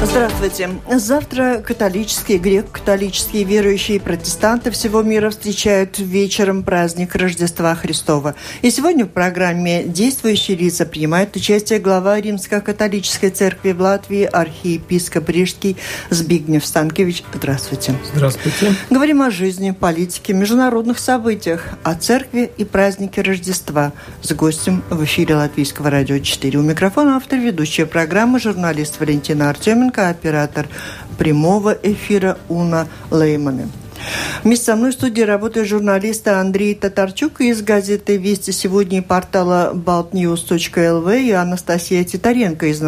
Здравствуйте. 0.00 0.70
Завтра 0.94 1.60
католические, 1.66 2.38
греко-католические 2.38 3.42
верующие 3.42 3.96
и 3.96 4.00
протестанты 4.00 4.70
всего 4.70 5.02
мира 5.02 5.30
встречают 5.30 5.98
вечером 5.98 6.62
праздник 6.62 7.16
Рождества 7.16 7.74
Христова. 7.74 8.36
И 8.62 8.70
сегодня 8.70 9.06
в 9.06 9.08
программе 9.08 9.82
«Действующие 9.82 10.56
лица» 10.56 10.86
принимают 10.86 11.34
участие 11.34 11.80
глава 11.80 12.20
Римско-католической 12.20 13.30
церкви 13.30 13.72
в 13.72 13.80
Латвии 13.80 14.22
архиепископ 14.22 15.28
Рижский 15.30 15.76
Збигнев 16.10 16.64
Станкевич. 16.64 17.24
Здравствуйте. 17.34 17.96
Здравствуйте. 18.14 18.74
Говорим 18.90 19.20
о 19.22 19.32
жизни, 19.32 19.72
политике, 19.72 20.32
международных 20.32 21.00
событиях, 21.00 21.64
о 21.82 21.96
церкви 21.96 22.50
и 22.56 22.64
празднике 22.64 23.22
Рождества 23.22 23.92
с 24.22 24.32
гостем 24.32 24.84
в 24.90 25.02
эфире 25.04 25.34
Латвийского 25.34 25.90
радио 25.90 26.20
4. 26.20 26.56
У 26.56 26.62
микрофона 26.62 27.16
автор 27.16 27.40
ведущая 27.40 27.86
программы 27.86 28.38
журналист 28.38 29.00
Валентина 29.00 29.50
Артеменко 29.50 29.87
Романенко, 29.88 30.08
оператор 30.08 30.66
прямого 31.18 31.76
эфира 31.82 32.38
Уна 32.48 32.86
Леймана. 33.10 33.68
Вместе 34.44 34.66
со 34.66 34.76
мной 34.76 34.90
в 34.90 34.94
студии 34.94 35.22
работают 35.22 35.68
журналисты 35.68 36.30
Андрей 36.30 36.74
Татарчук 36.74 37.40
из 37.40 37.62
газеты 37.62 38.16
«Вести 38.16 38.50
сегодня» 38.50 38.98
и 38.98 39.00
портала 39.00 39.72
baltnews.lv 39.74 41.22
и 41.22 41.30
Анастасия 41.32 42.04
Титаренко 42.04 42.66
из 42.66 42.82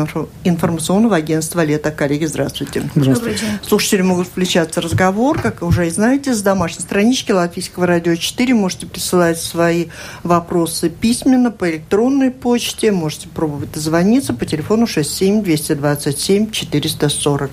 информационного 0.45 1.17
агентства 1.17 1.65
«Лето». 1.65 1.91
Коллеги, 1.91 2.27
здравствуйте. 2.27 2.89
Здравствуйте. 2.95 3.45
Слушатели 3.67 4.03
могут 4.03 4.29
включаться 4.29 4.81
в 4.81 4.85
разговор, 4.85 5.41
как 5.41 5.63
уже 5.63 5.91
знаете, 5.91 6.35
с 6.35 6.43
домашней 6.43 6.83
странички 6.83 7.33
Латвийского 7.33 7.87
радио 7.87 8.15
4. 8.15 8.55
Можете 8.55 8.87
присылать 8.87 9.39
свои 9.39 9.87
вопросы 10.23 10.89
письменно 10.89 11.51
по 11.51 11.71
электронной 11.71 12.31
почте. 12.31 12.93
Можете 12.93 13.29
пробовать 13.29 13.73
дозвониться 13.73 14.35
по 14.35 14.47
телефону 14.47 14.87
67 14.87 15.43
227 15.43 16.51
440. 16.51 17.51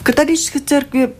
В 0.00 0.02
католической 0.02 0.60
церкви 0.60 1.14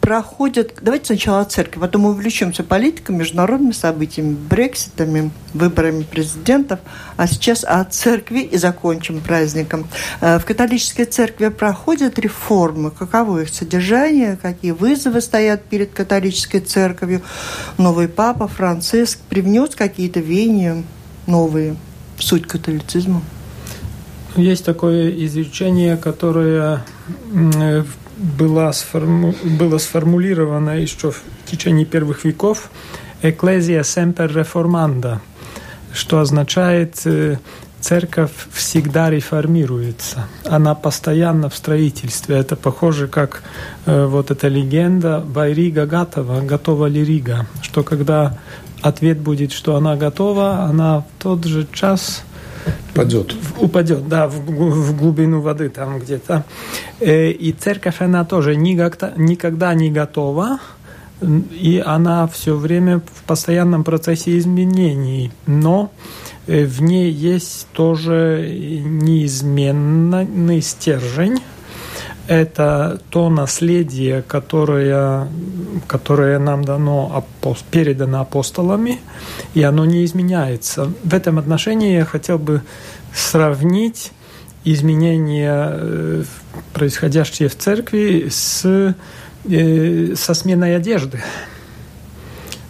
проходят... 0.00 0.74
Давайте 0.80 1.06
сначала 1.06 1.40
о 1.40 1.44
церкви, 1.44 1.80
потом 1.80 2.06
увлечемся 2.06 2.64
политикой, 2.64 3.16
международными 3.16 3.72
событиями, 3.72 4.34
брекситами, 4.34 5.30
выборами 5.54 6.02
президентов, 6.02 6.80
а 7.16 7.26
сейчас 7.26 7.64
о 7.64 7.84
церкви 7.84 8.40
и 8.40 8.56
закончим 8.56 9.20
праздником. 9.20 9.86
Э, 10.20 10.38
в 10.38 10.44
католической 10.44 11.04
церкви 11.04 11.48
проходят 11.48 12.18
реформы. 12.18 12.90
Каково 12.90 13.42
их 13.42 13.50
содержание, 13.50 14.38
какие 14.40 14.72
вызовы 14.72 15.20
стоят 15.20 15.64
перед 15.64 15.92
католической 15.92 16.60
церковью. 16.60 17.22
Новый 17.78 18.08
папа 18.08 18.48
Франциск 18.48 19.20
привнес 19.28 19.74
какие-то 19.74 20.20
веяния 20.20 20.82
новые 21.26 21.76
в 22.16 22.22
суть 22.22 22.46
католицизма. 22.46 23.22
Есть 24.36 24.64
такое 24.64 25.10
изречение, 25.24 25.96
которое 25.96 26.84
в 27.32 27.86
была 28.20 28.72
сформу... 28.72 29.34
было 29.42 29.78
сформулировано 29.78 30.80
еще 30.80 31.10
в 31.10 31.22
течение 31.46 31.86
первых 31.86 32.24
веков 32.24 32.70
«Ecclesia 33.22 33.80
semper 33.80 34.32
reformanda», 34.32 35.18
что 35.92 36.20
означает 36.20 37.00
э, 37.06 37.38
«церковь 37.80 38.32
всегда 38.52 39.10
реформируется». 39.10 40.26
Она 40.44 40.74
постоянно 40.74 41.48
в 41.48 41.56
строительстве. 41.56 42.36
Это 42.36 42.56
похоже, 42.56 43.08
как 43.08 43.42
э, 43.86 44.04
вот 44.04 44.30
эта 44.30 44.48
легенда 44.48 45.20
«Байрига 45.20 45.86
готова, 45.86 46.42
готова 46.42 46.86
ли 46.86 47.04
Рига», 47.04 47.46
что 47.62 47.82
когда 47.82 48.38
ответ 48.82 49.18
будет, 49.18 49.52
что 49.52 49.76
она 49.76 49.96
готова, 49.96 50.64
она 50.64 51.00
в 51.00 51.22
тот 51.22 51.44
же 51.44 51.66
час 51.72 52.24
Упадет. 52.92 53.34
Упадет, 53.58 54.08
да, 54.08 54.26
в, 54.28 54.40
в 54.40 54.96
глубину 54.96 55.40
воды 55.40 55.68
там 55.68 55.98
где-то. 55.98 56.44
Э, 57.00 57.30
и 57.30 57.52
церковь, 57.52 58.00
она 58.00 58.24
тоже 58.24 58.56
никогда, 58.56 59.12
никогда 59.16 59.74
не 59.74 59.90
готова, 59.90 60.58
и 61.20 61.82
она 61.84 62.26
все 62.28 62.56
время 62.56 63.00
в 63.00 63.22
постоянном 63.24 63.84
процессе 63.84 64.38
изменений. 64.38 65.30
Но 65.46 65.90
э, 66.46 66.64
в 66.64 66.82
ней 66.82 67.10
есть 67.10 67.66
тоже 67.72 68.48
неизменный 68.84 70.62
стержень, 70.62 71.40
это 72.30 73.02
то 73.10 73.28
наследие, 73.28 74.22
которое, 74.22 75.26
которое 75.88 76.38
нам 76.38 76.64
дано, 76.64 77.26
передано 77.72 78.20
апостолами, 78.20 79.00
и 79.52 79.64
оно 79.64 79.84
не 79.84 80.04
изменяется. 80.04 80.92
В 81.02 81.12
этом 81.12 81.40
отношении 81.40 81.92
я 81.94 82.04
хотел 82.04 82.38
бы 82.38 82.62
сравнить 83.12 84.12
изменения, 84.62 85.70
э, 85.72 86.24
происходящие 86.72 87.48
в 87.48 87.58
церкви, 87.58 88.28
с, 88.30 88.94
э, 89.44 90.14
со 90.14 90.34
сменой 90.34 90.76
одежды. 90.76 91.20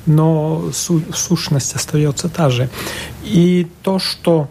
Но 0.07 0.71
сущность 0.73 1.75
остается 1.75 2.31
та 2.31 2.49
же. 2.49 2.71
И 3.23 3.67
то, 3.83 3.99
что 3.99 4.49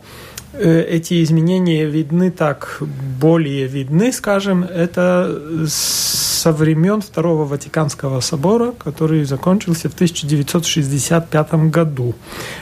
эти 0.57 1.23
изменения 1.23 1.85
видны 1.85 2.31
так, 2.31 2.81
более 3.19 3.67
видны, 3.67 4.11
скажем, 4.11 4.63
это 4.63 5.67
со 5.67 6.51
времен 6.51 7.01
Второго 7.01 7.45
Ватиканского 7.45 8.19
собора, 8.21 8.71
который 8.71 9.23
закончился 9.25 9.89
в 9.89 9.93
1965 9.93 11.53
году. 11.69 12.15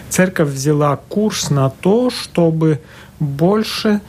Церковь 0.09 0.49
взяла 0.49 0.95
курс 0.95 1.49
на 1.49 1.69
то, 1.69 2.09
чтобы 2.09 2.81
больше 3.19 4.01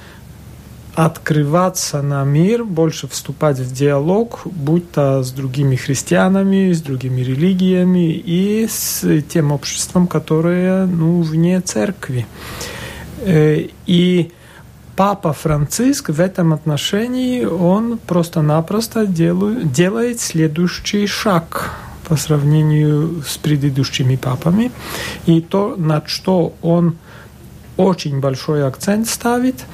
открываться 0.94 2.02
на 2.02 2.24
мир, 2.24 2.64
больше 2.64 3.06
вступать 3.06 3.58
в 3.58 3.72
диалог, 3.72 4.40
будь 4.46 4.90
то 4.90 5.22
с 5.22 5.30
другими 5.30 5.76
христианами, 5.76 6.72
с 6.72 6.82
другими 6.82 7.20
религиями 7.20 8.12
и 8.12 8.66
с 8.68 9.04
тем 9.28 9.52
обществом, 9.52 10.08
которое 10.08 10.86
ну, 10.86 11.22
вне 11.22 11.60
церкви. 11.60 12.26
Э, 12.26 12.77
и 13.24 14.32
Папа 14.98 15.32
Франциск 15.32 16.08
в 16.08 16.20
этом 16.20 16.52
отношении, 16.52 17.44
он 17.44 17.98
просто-напросто 17.98 19.06
делает 19.06 20.20
следующий 20.20 21.06
шаг 21.06 21.70
по 22.08 22.16
сравнению 22.16 23.22
с 23.24 23.36
предыдущими 23.36 24.16
папами. 24.16 24.72
И 25.24 25.40
то, 25.40 25.76
на 25.76 26.02
что 26.04 26.52
он 26.62 26.96
очень 27.76 28.18
большой 28.18 28.66
акцент 28.66 29.06
ставит, 29.06 29.66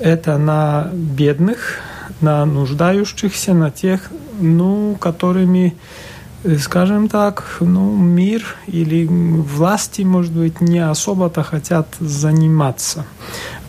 это 0.00 0.36
на 0.36 0.90
бедных, 0.92 1.78
на 2.20 2.44
нуждающихся, 2.44 3.54
на 3.54 3.70
тех, 3.70 4.10
ну, 4.40 4.96
которыми 4.98 5.76
Э, 5.76 6.11
скажем 6.58 7.08
так, 7.08 7.56
ну, 7.60 7.96
мир 7.96 8.42
или 8.66 9.06
власти, 9.06 10.02
может 10.02 10.32
быть, 10.32 10.60
не 10.60 10.78
особо-то 10.78 11.42
хотят 11.42 11.86
заниматься, 12.00 13.04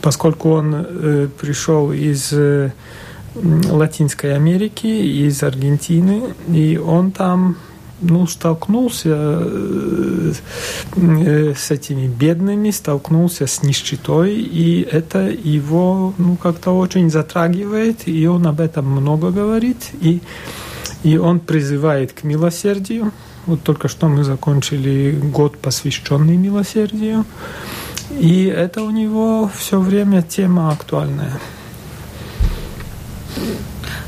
поскольку 0.02 0.52
он 0.52 0.76
э, 0.76 1.28
пришел 1.40 1.92
из 1.92 2.34
э, 2.34 2.72
Латинской 3.36 4.36
Америки, 4.36 4.88
из 4.88 5.44
Аргентины, 5.44 6.34
и 6.48 6.78
он 6.78 7.12
там 7.12 7.58
ну, 8.02 8.28
столкнулся 8.28 9.16
э, 9.16 10.34
э, 10.96 11.54
с 11.56 11.72
этими 11.72 12.08
бедными, 12.08 12.72
столкнулся 12.72 13.48
с 13.48 13.64
нищетой, 13.64 14.34
и 14.36 14.82
это 14.82 15.30
его 15.30 16.14
ну, 16.18 16.36
как-то 16.36 16.72
очень 16.72 17.10
затрагивает, 17.10 18.08
и 18.08 18.28
он 18.28 18.46
об 18.48 18.60
этом 18.60 18.86
много 18.86 19.32
говорит, 19.32 19.90
и 20.02 20.22
и 21.04 21.18
он 21.18 21.40
призывает 21.40 22.14
к 22.14 22.24
милосердию. 22.24 23.12
Вот 23.46 23.62
только 23.62 23.88
что 23.88 24.08
мы 24.08 24.24
закончили 24.24 25.12
год, 25.12 25.58
посвященный 25.58 26.38
милосердию. 26.38 27.26
И 28.20 28.46
это 28.46 28.82
у 28.84 28.90
него 28.90 29.52
все 29.56 29.80
время 29.80 30.22
тема 30.22 30.72
актуальная. 30.72 31.40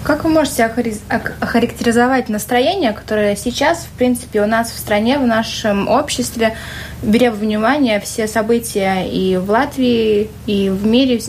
Как 0.03 0.24
вы 0.24 0.30
можете 0.30 0.65
охарактеризовать 0.65 2.30
настроение, 2.30 2.94
которое 2.94 3.36
сейчас, 3.36 3.80
в 3.80 3.98
принципе, 3.98 4.44
у 4.44 4.45
нас 4.45 4.69
в 4.69 4.77
стране, 4.77 5.18
в 5.18 5.25
нашем 5.25 5.88
обществе, 5.88 6.56
беря 7.01 7.31
во 7.31 7.38
внимание 7.38 8.00
все 8.00 8.27
события 8.27 9.03
и 9.12 9.36
в 9.38 9.50
Латвии, 9.50 10.30
и 10.45 10.69
в 10.69 10.86
мире, 10.86 11.19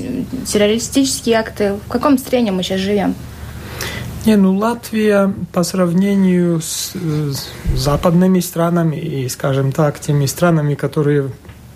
террористические 0.47 1.39
акты, 1.39 1.73
в 1.87 1.89
каком 1.89 2.12
настроении 2.12 2.51
мы 2.51 2.62
сейчас 2.62 2.81
живем? 2.81 3.15
Не, 4.26 4.34
ну 4.34 4.56
Латвия 4.56 5.32
по 5.52 5.62
сравнению 5.62 6.61
с, 6.61 6.94
с 6.96 7.49
западными 7.76 8.40
странами 8.40 8.96
и, 8.96 9.28
скажем 9.28 9.70
так, 9.70 10.00
теми 10.00 10.26
странами, 10.26 10.75
которые 10.75 11.31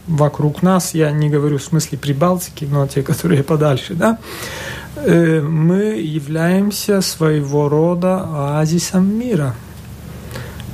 вокруг 0.08 0.60
нас, 0.60 0.92
я 0.92 1.12
не 1.12 1.30
говорю 1.30 1.58
в 1.58 1.62
смысле 1.62 1.96
Прибалтики, 1.96 2.64
но 2.64 2.88
те, 2.88 3.04
которые 3.04 3.44
подальше, 3.44 3.94
да, 3.94 4.18
э, 4.96 5.40
мы 5.40 6.00
являемся 6.00 7.02
своего 7.02 7.68
рода 7.68 8.24
оазисом 8.24 9.06
мира, 9.16 9.54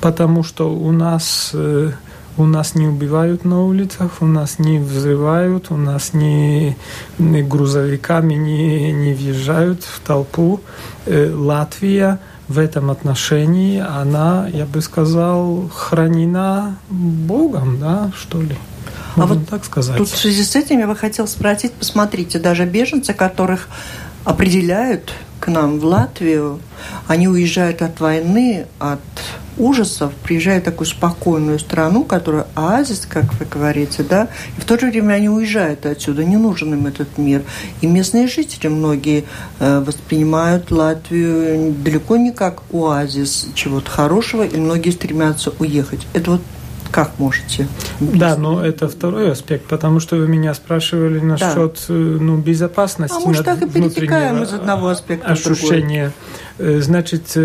потому 0.01 0.45
что 0.45 0.75
у 0.75 0.93
нас 0.93 1.51
э, 1.53 1.91
у 2.37 2.45
нас 2.45 2.75
не 2.75 2.87
убивают 2.87 3.45
на 3.45 3.63
улицах, 3.63 4.21
у 4.21 4.27
нас 4.27 4.59
не 4.59 4.79
взрывают, 4.79 5.71
у 5.71 5.77
нас 5.77 6.13
не, 6.13 6.77
не 7.19 7.43
грузовиками 7.43 8.35
не, 8.35 8.93
не 8.93 9.15
въезжают 9.15 9.83
в 9.83 10.01
толпу. 10.01 10.61
Э, 11.07 11.33
Латвия 11.35 12.19
в 12.49 12.59
этом 12.59 12.91
отношении, 12.91 13.81
она, 13.81 14.49
я 14.53 14.67
бы 14.67 14.81
сказал, 14.81 15.69
хранена 15.75 16.77
Богом, 16.89 17.81
да, 17.81 18.13
что 18.17 18.41
ли. 18.41 18.57
Можно 19.17 19.35
а 19.35 19.39
вот 19.39 19.49
так 19.49 19.65
сказать. 19.65 19.97
Тут 19.97 20.09
в 20.09 20.17
связи 20.17 20.45
с 20.45 20.55
этим 20.55 20.79
я 20.79 20.87
бы 20.87 20.95
хотела 20.95 21.27
спросить, 21.27 21.73
посмотрите, 21.73 22.39
даже 22.39 22.67
беженцы, 22.67 23.15
которых 23.15 23.69
определяют 24.25 25.13
к 25.41 25.49
нам 25.49 25.79
в 25.79 25.85
Латвию, 25.85 26.61
они 27.07 27.29
уезжают 27.29 27.83
от 27.83 28.01
войны, 28.01 28.67
от 28.79 29.01
ужасов, 29.59 30.13
приезжают 30.23 30.65
в 30.65 30.67
такую 30.67 30.87
спокойную 30.87 31.59
страну, 31.59 32.05
которая 32.05 32.47
оазис, 32.55 33.07
как 33.09 33.33
вы 33.35 33.47
говорите, 33.47 34.03
да, 34.03 34.29
и 34.57 34.61
в 34.61 34.65
то 34.65 34.79
же 34.79 34.87
время 34.91 35.15
они 35.15 35.29
уезжают 35.29 35.87
отсюда, 35.87 36.25
не 36.25 36.37
нужен 36.37 36.75
им 36.75 36.87
этот 36.87 37.17
мир. 37.19 37.43
И 37.81 37.87
местные 37.87 38.29
жители 38.29 38.69
многие 38.69 39.25
э, 39.59 39.81
воспринимают 39.81 40.71
Латвию 40.71 41.73
далеко 41.73 42.17
не 42.17 42.33
как 42.33 42.63
оазис 42.73 43.49
чего-то 43.55 43.91
хорошего, 43.91 44.45
и 44.45 44.57
многие 44.59 44.91
стремятся 44.91 45.53
уехать. 45.59 46.07
Это 46.13 46.33
вот 46.33 46.43
как 46.91 47.19
можете? 47.19 47.69
Да, 48.01 48.37
но 48.37 48.65
это 48.65 48.89
второй 48.89 49.33
аспект, 49.33 49.67
потому 49.67 50.01
что 50.01 50.17
вы 50.17 50.29
меня 50.29 50.55
спрашивали 50.55 51.21
насчет 51.21 51.75
да. 51.89 51.95
Э, 51.95 52.19
ну, 52.21 52.37
безопасности. 52.39 53.17
А 53.17 53.27
может, 53.27 53.45
так 53.45 53.63
и 53.63 53.69
перетекаем 53.69 54.43
из 54.43 54.53
одного 54.53 54.89
аспекта 54.89 55.29
ощущения. 55.29 56.13
Э, 56.59 56.81
значит, 56.81 57.37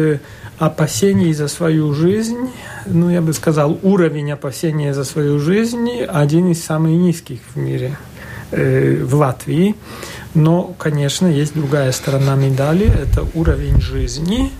опасений 0.61 1.33
за 1.33 1.47
свою 1.47 1.91
жизнь, 1.93 2.51
ну, 2.85 3.09
я 3.09 3.21
бы 3.21 3.33
сказал, 3.33 3.79
уровень 3.81 4.31
опасения 4.31 4.93
за 4.93 5.03
свою 5.03 5.39
жизнь 5.39 5.89
один 6.07 6.51
из 6.51 6.63
самых 6.63 6.91
низких 6.91 7.39
в 7.55 7.57
мире, 7.57 7.97
э, 8.51 9.03
в 9.03 9.15
Латвии. 9.15 9.75
Но, 10.35 10.75
конечно, 10.77 11.25
есть 11.25 11.55
другая 11.55 11.91
сторона 11.91 12.35
медали, 12.35 12.85
это 12.85 13.25
уровень 13.33 13.81
жизни, 13.81 14.51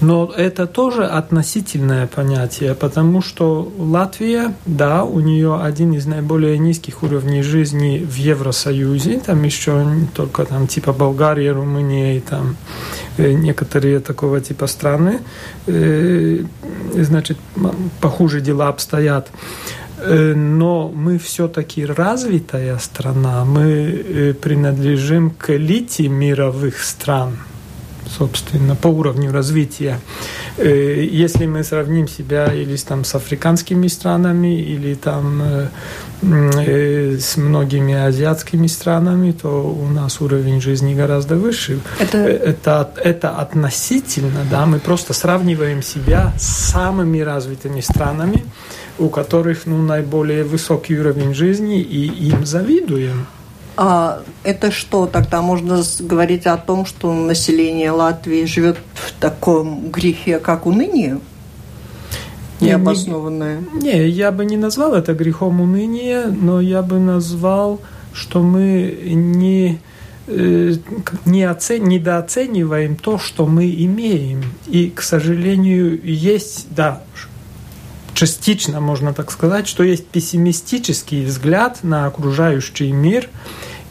но 0.00 0.30
это 0.36 0.66
тоже 0.66 1.06
относительное 1.06 2.06
понятие, 2.06 2.74
потому 2.74 3.22
что 3.22 3.72
Латвия, 3.78 4.54
да, 4.66 5.04
у 5.04 5.20
нее 5.20 5.58
один 5.60 5.92
из 5.94 6.06
наиболее 6.06 6.58
низких 6.58 7.02
уровней 7.02 7.42
жизни 7.42 7.98
в 7.98 8.14
Евросоюзе, 8.14 9.20
там 9.20 9.42
еще 9.44 9.86
только 10.14 10.44
там 10.44 10.66
типа 10.66 10.92
Болгария, 10.92 11.52
Румыния 11.52 12.18
и 12.18 12.20
там 12.20 12.56
э, 13.16 13.32
некоторые 13.32 14.00
такого 14.00 14.40
типа 14.40 14.66
страны, 14.66 15.20
э, 15.66 16.40
значит, 16.94 17.38
похуже 18.00 18.42
дела 18.42 18.68
обстоят. 18.68 19.30
Э, 19.98 20.34
но 20.34 20.92
мы 20.94 21.18
все-таки 21.18 21.86
развитая 21.86 22.76
страна, 22.78 23.46
мы 23.46 24.36
принадлежим 24.42 25.30
к 25.30 25.48
элите 25.50 26.08
мировых 26.08 26.82
стран– 26.82 27.38
собственно, 28.08 28.74
по 28.76 28.88
уровню 28.88 29.32
развития. 29.32 30.00
Э, 30.56 31.02
если 31.04 31.46
мы 31.46 31.64
сравним 31.64 32.08
себя 32.08 32.46
или 32.46 32.76
там 32.76 33.04
с 33.04 33.14
африканскими 33.14 33.88
странами, 33.88 34.60
или 34.60 34.94
там 34.94 35.42
э, 35.42 35.68
э, 36.22 37.18
с 37.18 37.36
многими 37.36 37.94
азиатскими 37.94 38.66
странами, 38.66 39.32
то 39.32 39.48
у 39.48 39.88
нас 39.88 40.20
уровень 40.20 40.60
жизни 40.60 40.94
гораздо 40.94 41.36
выше. 41.36 41.80
Это, 41.98 42.18
это, 42.18 42.90
это 43.02 43.30
относительно, 43.30 44.44
да, 44.50 44.66
мы 44.66 44.78
просто 44.78 45.12
сравниваем 45.12 45.82
себя 45.82 46.32
с 46.38 46.70
самыми 46.72 47.20
развитыми 47.20 47.80
странами, 47.80 48.44
у 48.98 49.08
которых 49.08 49.66
ну, 49.66 49.82
наиболее 49.82 50.44
высокий 50.44 50.98
уровень 50.98 51.34
жизни, 51.34 51.80
и 51.80 52.06
им 52.28 52.46
завидуем. 52.46 53.26
А 53.76 54.22
это 54.42 54.70
что 54.70 55.06
тогда 55.06 55.42
можно 55.42 55.82
говорить 56.00 56.46
о 56.46 56.56
том, 56.56 56.86
что 56.86 57.12
население 57.12 57.90
Латвии 57.90 58.46
живет 58.46 58.78
в 58.94 59.12
таком 59.20 59.90
грехе, 59.90 60.38
как 60.38 60.66
уныние? 60.66 61.20
Необоснованное. 62.60 63.62
Не, 63.74 63.92
не, 63.92 64.08
я 64.08 64.32
бы 64.32 64.46
не 64.46 64.56
назвал 64.56 64.94
это 64.94 65.12
грехом 65.12 65.60
уныния, 65.60 66.26
но 66.26 66.60
я 66.60 66.80
бы 66.82 66.98
назвал, 66.98 67.80
что 68.14 68.40
мы 68.40 68.98
не 69.04 69.78
э, 70.26 70.72
не 71.26 71.42
оцен, 71.44 71.84
недооцениваем 71.84 72.96
то, 72.96 73.18
что 73.18 73.46
мы 73.46 73.70
имеем. 73.70 74.42
И, 74.66 74.88
к 74.88 75.02
сожалению, 75.02 76.00
есть, 76.02 76.68
да, 76.70 77.02
частично 78.14 78.80
можно 78.80 79.12
так 79.12 79.30
сказать, 79.30 79.68
что 79.68 79.84
есть 79.84 80.06
пессимистический 80.06 81.26
взгляд 81.26 81.80
на 81.82 82.06
окружающий 82.06 82.90
мир 82.90 83.28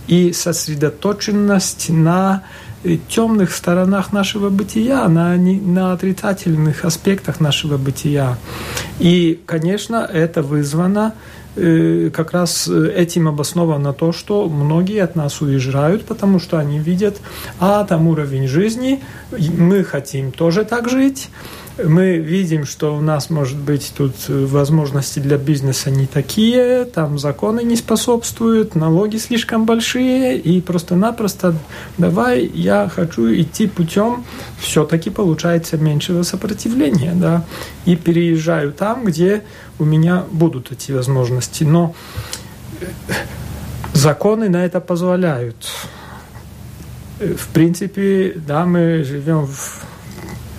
и 0.07 0.33
сосредоточенность 0.33 1.89
на 1.89 2.43
э, 2.83 2.97
темных 3.09 3.53
сторонах 3.53 4.13
нашего 4.13 4.49
бытия, 4.49 5.07
на, 5.07 5.35
на 5.35 5.93
отрицательных 5.93 6.85
аспектах 6.85 7.39
нашего 7.39 7.77
бытия. 7.77 8.37
И, 8.99 9.39
конечно, 9.45 10.07
это 10.11 10.41
вызвано 10.41 11.13
э, 11.55 12.09
как 12.13 12.31
раз 12.31 12.67
э, 12.67 12.93
этим 12.95 13.27
обосновано 13.27 13.93
то, 13.93 14.11
что 14.11 14.47
многие 14.49 15.01
от 15.01 15.15
нас 15.15 15.41
уезжают, 15.41 16.05
потому 16.05 16.39
что 16.39 16.57
они 16.57 16.79
видят, 16.79 17.17
а 17.59 17.83
там 17.83 18.07
уровень 18.07 18.47
жизни, 18.47 19.01
мы 19.31 19.83
хотим 19.83 20.31
тоже 20.31 20.65
так 20.65 20.89
жить, 20.89 21.29
мы 21.83 22.17
видим, 22.17 22.65
что 22.65 22.95
у 22.95 23.01
нас, 23.01 23.29
может 23.29 23.57
быть, 23.57 23.93
тут 23.97 24.15
э, 24.29 24.45
возможности 24.45 25.19
для 25.19 25.37
бизнеса 25.37 25.91
не 25.91 26.05
такие, 26.05 26.85
там 26.85 27.19
законы 27.19 27.63
не 27.63 27.75
способствуют, 27.75 28.75
налоги 28.75 29.17
слишком 29.17 29.65
большие, 29.65 30.37
и 30.37 30.61
просто-напросто 30.61 31.55
давай, 31.97 32.45
я 32.45 32.89
хочу 32.93 33.33
идти 33.33 33.67
путем, 33.67 34.23
все-таки 34.57 35.09
получается 35.09 35.77
меньшего 35.77 36.23
сопротивления, 36.23 37.13
да, 37.13 37.43
и 37.85 37.95
переезжаю 37.95 38.71
там, 38.71 39.03
где 39.03 39.43
у 39.77 39.83
меня 39.83 40.23
будут 40.31 40.71
эти 40.71 40.93
возможности. 40.93 41.65
Но 41.65 41.93
э, 42.79 42.85
законы 43.93 44.47
на 44.47 44.65
это 44.65 44.79
позволяют. 44.79 45.57
Э, 47.19 47.33
в 47.33 47.47
принципе, 47.47 48.33
да, 48.35 48.65
мы 48.65 49.03
живем 49.03 49.45
в 49.47 49.94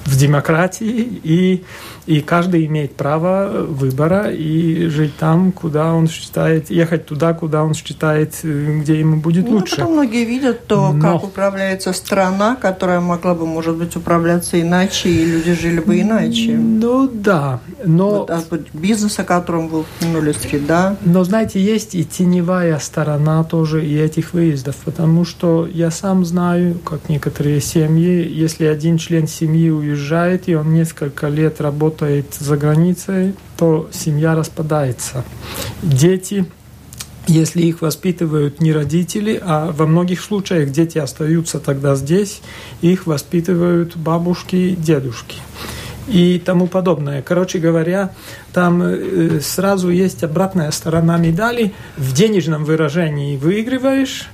в 0.06 0.16
демократии, 0.16 1.20
и, 1.22 1.64
и 2.06 2.20
каждый 2.20 2.66
имеет 2.66 2.94
право 2.96 3.66
выбора 3.68 4.30
и 4.30 4.86
жить 4.88 5.16
там, 5.18 5.52
куда 5.52 5.92
он 5.92 6.08
считает, 6.08 6.70
ехать 6.70 7.06
туда, 7.06 7.34
куда 7.34 7.64
он 7.64 7.74
считает, 7.74 8.34
где 8.42 8.98
ему 8.98 9.16
будет 9.16 9.46
ну, 9.46 9.56
лучше. 9.56 9.76
Потом 9.76 9.92
многие 9.92 10.24
видят 10.24 10.66
то, 10.66 10.92
Но... 10.92 11.00
как 11.00 11.24
управляется 11.24 11.92
страна, 11.92 12.56
которая 12.56 13.00
могла 13.00 13.34
бы, 13.34 13.46
может 13.46 13.76
быть, 13.76 13.96
управляться 13.96 14.60
иначе, 14.60 15.08
и 15.08 15.24
люди 15.24 15.52
жили 15.54 15.80
бы 15.80 16.00
иначе. 16.00 16.56
Ну 16.56 17.08
да, 17.08 17.60
но... 17.84 18.20
Вот, 18.20 18.30
а 18.30 18.42
бизнес, 18.72 19.18
о 19.18 19.24
котором 19.24 19.68
вы 19.68 19.80
упомянули, 19.80 20.32
среда. 20.32 20.96
Но, 21.04 21.24
знаете, 21.24 21.60
есть 21.60 21.94
и 21.94 22.04
теневая 22.04 22.78
сторона 22.78 23.42
тоже 23.44 23.84
и 23.84 23.96
этих 23.98 24.32
выездов, 24.32 24.76
потому 24.84 25.24
что 25.24 25.66
я 25.66 25.90
сам 25.90 26.24
знаю, 26.24 26.78
как 26.78 27.08
некоторые 27.08 27.60
семьи, 27.60 28.26
если 28.28 28.64
один 28.66 28.98
член 28.98 29.26
семьи 29.26 29.70
уезжает 29.70 29.96
уезжает, 29.96 30.48
и 30.48 30.54
он 30.54 30.72
несколько 30.74 31.28
лет 31.28 31.60
работает 31.60 31.95
за 32.38 32.56
границей, 32.56 33.34
то 33.56 33.88
семья 33.92 34.34
распадается. 34.34 35.24
Дети 35.82 36.46
если 37.28 37.62
их 37.62 37.82
воспитывают 37.82 38.60
не 38.60 38.72
родители, 38.72 39.40
а 39.42 39.72
во 39.72 39.86
многих 39.86 40.20
случаях 40.20 40.70
дети 40.70 40.98
остаются 40.98 41.58
тогда 41.58 41.96
здесь, 41.96 42.40
их 42.82 43.08
воспитывают 43.08 43.96
бабушки, 43.96 44.76
дедушки 44.78 45.38
и 46.06 46.38
тому 46.38 46.68
подобное. 46.68 47.22
Короче 47.22 47.58
говоря, 47.58 48.12
там 48.52 48.82
э, 48.82 49.40
сразу 49.40 49.90
есть 49.90 50.22
обратная 50.22 50.70
сторона 50.70 51.16
медали. 51.18 51.74
В 51.96 52.12
денежном 52.12 52.64
выражении 52.64 53.36
выигрываешь, 53.36 54.28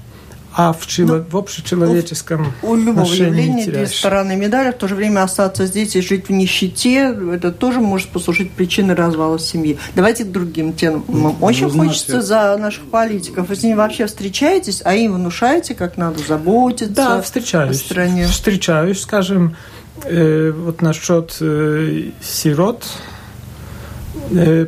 а 0.55 0.73
в, 0.73 0.87
чело... 0.87 1.17
ну, 1.17 1.25
в 1.29 1.37
общечеловеческом 1.37 2.53
У 2.63 2.75
любого 2.75 3.13
явления 3.13 3.65
две 3.65 3.87
стороны 3.87 4.37
медали. 4.37 4.73
В 4.73 4.77
то 4.77 4.89
же 4.89 4.95
время 4.95 5.23
остаться 5.23 5.67
здесь 5.67 5.97
и 5.97 6.01
жить 6.01 6.29
в 6.29 6.33
нищете, 6.33 7.17
это 7.33 7.53
тоже 7.53 7.81
может 7.81 8.09
послужить 8.09 8.53
причиной 8.53 8.95
развала 8.95 9.39
семьи. 9.39 9.79
Давайте 9.95 10.25
к 10.25 10.31
другим 10.31 10.73
темам. 10.75 11.05
Ну, 11.09 11.37
Очень 11.41 11.71
знаете... 11.71 11.89
хочется 11.89 12.21
за 12.21 12.57
наших 12.59 12.85
политиков. 12.85 13.49
Вы 13.49 13.57
с 13.57 13.63
ними 13.63 13.75
вообще 13.75 14.07
встречаетесь, 14.07 14.83
а 14.85 14.95
им 14.95 15.15
внушаете, 15.15 15.75
как 15.75 15.97
надо 15.97 16.19
заботиться 16.21 16.95
да, 16.95 17.23
встречаюсь, 17.23 17.81
о 17.81 17.85
стране? 17.85 18.27
Встречаюсь, 18.27 19.01
скажем, 19.01 19.57
э, 20.05 20.53
вот 20.55 20.83
насчет 20.83 21.37
э, 21.41 22.11
сирот, 22.23 22.85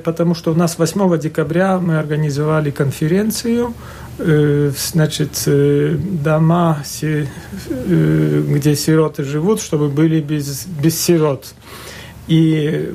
потому 0.04 0.34
что 0.34 0.52
у 0.52 0.54
нас 0.54 0.78
8 0.78 1.18
декабря 1.18 1.78
мы 1.78 1.98
организовали 1.98 2.70
конференцию, 2.70 3.74
значит, 4.18 5.42
дома, 5.46 6.82
где 6.86 8.76
сироты 8.76 9.24
живут, 9.24 9.60
чтобы 9.60 9.88
были 9.88 10.20
без, 10.20 10.66
без 10.66 11.00
сирот. 11.00 11.54
И 12.28 12.92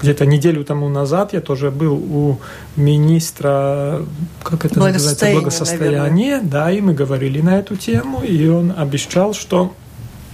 где-то 0.00 0.24
неделю 0.24 0.64
тому 0.64 0.88
назад 0.88 1.32
я 1.32 1.40
тоже 1.40 1.70
был 1.70 1.94
у 1.94 2.38
министра, 2.76 4.02
как 4.42 4.64
это 4.64 4.78
называется, 4.78 5.30
благосостояния, 5.32 6.40
да, 6.42 6.70
и 6.70 6.80
мы 6.80 6.94
говорили 6.94 7.40
на 7.40 7.58
эту 7.58 7.76
тему, 7.76 8.22
и 8.22 8.48
он 8.48 8.72
обещал, 8.76 9.34
что 9.34 9.74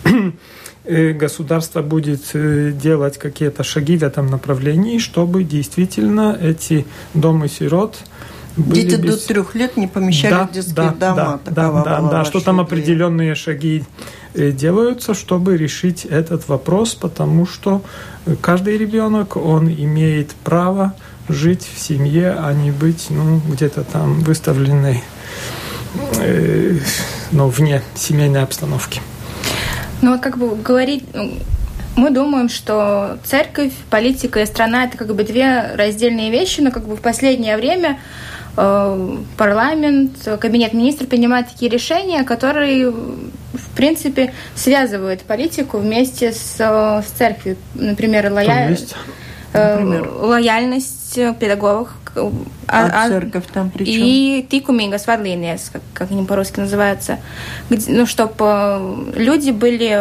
государство 0.85 1.83
будет 1.83 2.23
делать 2.33 3.19
какие-то 3.19 3.65
шаги 3.65 3.97
в 3.97 4.05
этом 4.05 4.29
направлении, 4.29 4.99
чтобы 4.99 5.43
действительно 5.43 6.39
эти 6.41 6.87
дома 7.15 7.49
сирот 7.49 7.99
Дети 8.57 8.97
без... 8.97 9.23
до 9.23 9.29
трех 9.29 9.55
лет 9.55 9.77
не 9.77 9.87
помещали 9.87 10.33
да, 10.33 10.47
в 10.47 10.53
детские 10.53 10.75
да, 10.75 10.91
дома. 10.93 11.41
Да, 11.45 11.71
да, 11.71 11.85
да, 11.85 12.01
да, 12.01 12.25
что 12.25 12.41
там 12.41 12.59
определенные 12.59 13.35
шаги 13.35 13.85
делаются, 14.35 15.15
чтобы 15.15 15.57
решить 15.57 16.05
этот 16.05 16.49
вопрос, 16.49 16.95
потому 16.95 17.47
что 17.47 17.83
каждый 18.41 18.79
ребенок, 18.79 19.37
он 19.37 19.69
имеет 19.69 20.33
право 20.45 20.95
жить 21.29 21.69
в 21.75 21.79
семье, 21.79 22.37
а 22.39 22.53
не 22.53 22.71
быть 22.71 23.07
ну, 23.11 23.41
где-то 23.49 23.85
там 23.85 24.21
выставленной 24.21 25.03
э, 26.19 26.79
ну, 27.33 27.49
вне 27.49 27.83
семейной 27.95 28.43
обстановки. 28.43 29.01
Ну 30.03 30.13
вот 30.13 30.21
как 30.21 30.39
бы 30.39 30.55
говорить, 30.57 31.05
ну, 31.13 31.33
мы 31.97 32.11
думаем, 32.11 32.49
что 32.49 33.19
церковь, 33.25 33.73
политика 33.91 34.41
и 34.41 34.47
страна 34.47 34.85
это 34.85 34.97
как 34.97 35.15
бы 35.15 35.25
две 35.25 35.73
раздельные 35.75 36.31
вещи, 36.31 36.61
но 36.61 36.71
как 36.71 36.87
бы 36.87 36.97
в 36.97 37.01
последнее 37.01 37.57
время 37.57 37.99
э, 37.99 38.36
парламент, 38.57 40.13
кабинет 40.41 40.73
министров 40.73 41.09
принимает 41.09 41.49
такие 41.49 41.71
решения, 41.71 42.25
которые 42.25 42.91
в 42.91 43.71
принципе 43.77 44.33
связывают 44.55 45.23
политику 45.23 45.79
вместе 45.79 46.33
с, 46.33 46.57
с 46.59 47.05
церковью. 47.17 47.59
Например, 47.75 48.33
лоя... 48.33 48.75
э, 49.53 49.79
Например? 49.81 50.11
лояльность 50.21 51.19
педагогов. 51.39 51.91
А, 52.15 52.31
а, 52.69 53.05
а 53.05 53.09
церковь 53.09 53.45
там 53.53 53.71
при 53.71 53.85
чем? 53.85 53.95
И 53.95 54.47
тикумингас 54.49 55.07
вадлиниес, 55.07 55.69
как, 55.71 55.83
как 55.93 56.11
они 56.11 56.25
по-русски 56.25 56.61
называются. 56.61 57.19
Где, 57.69 57.93
ну, 57.93 58.07
чтобы 58.07 59.13
люди 59.15 59.51
были... 59.51 60.01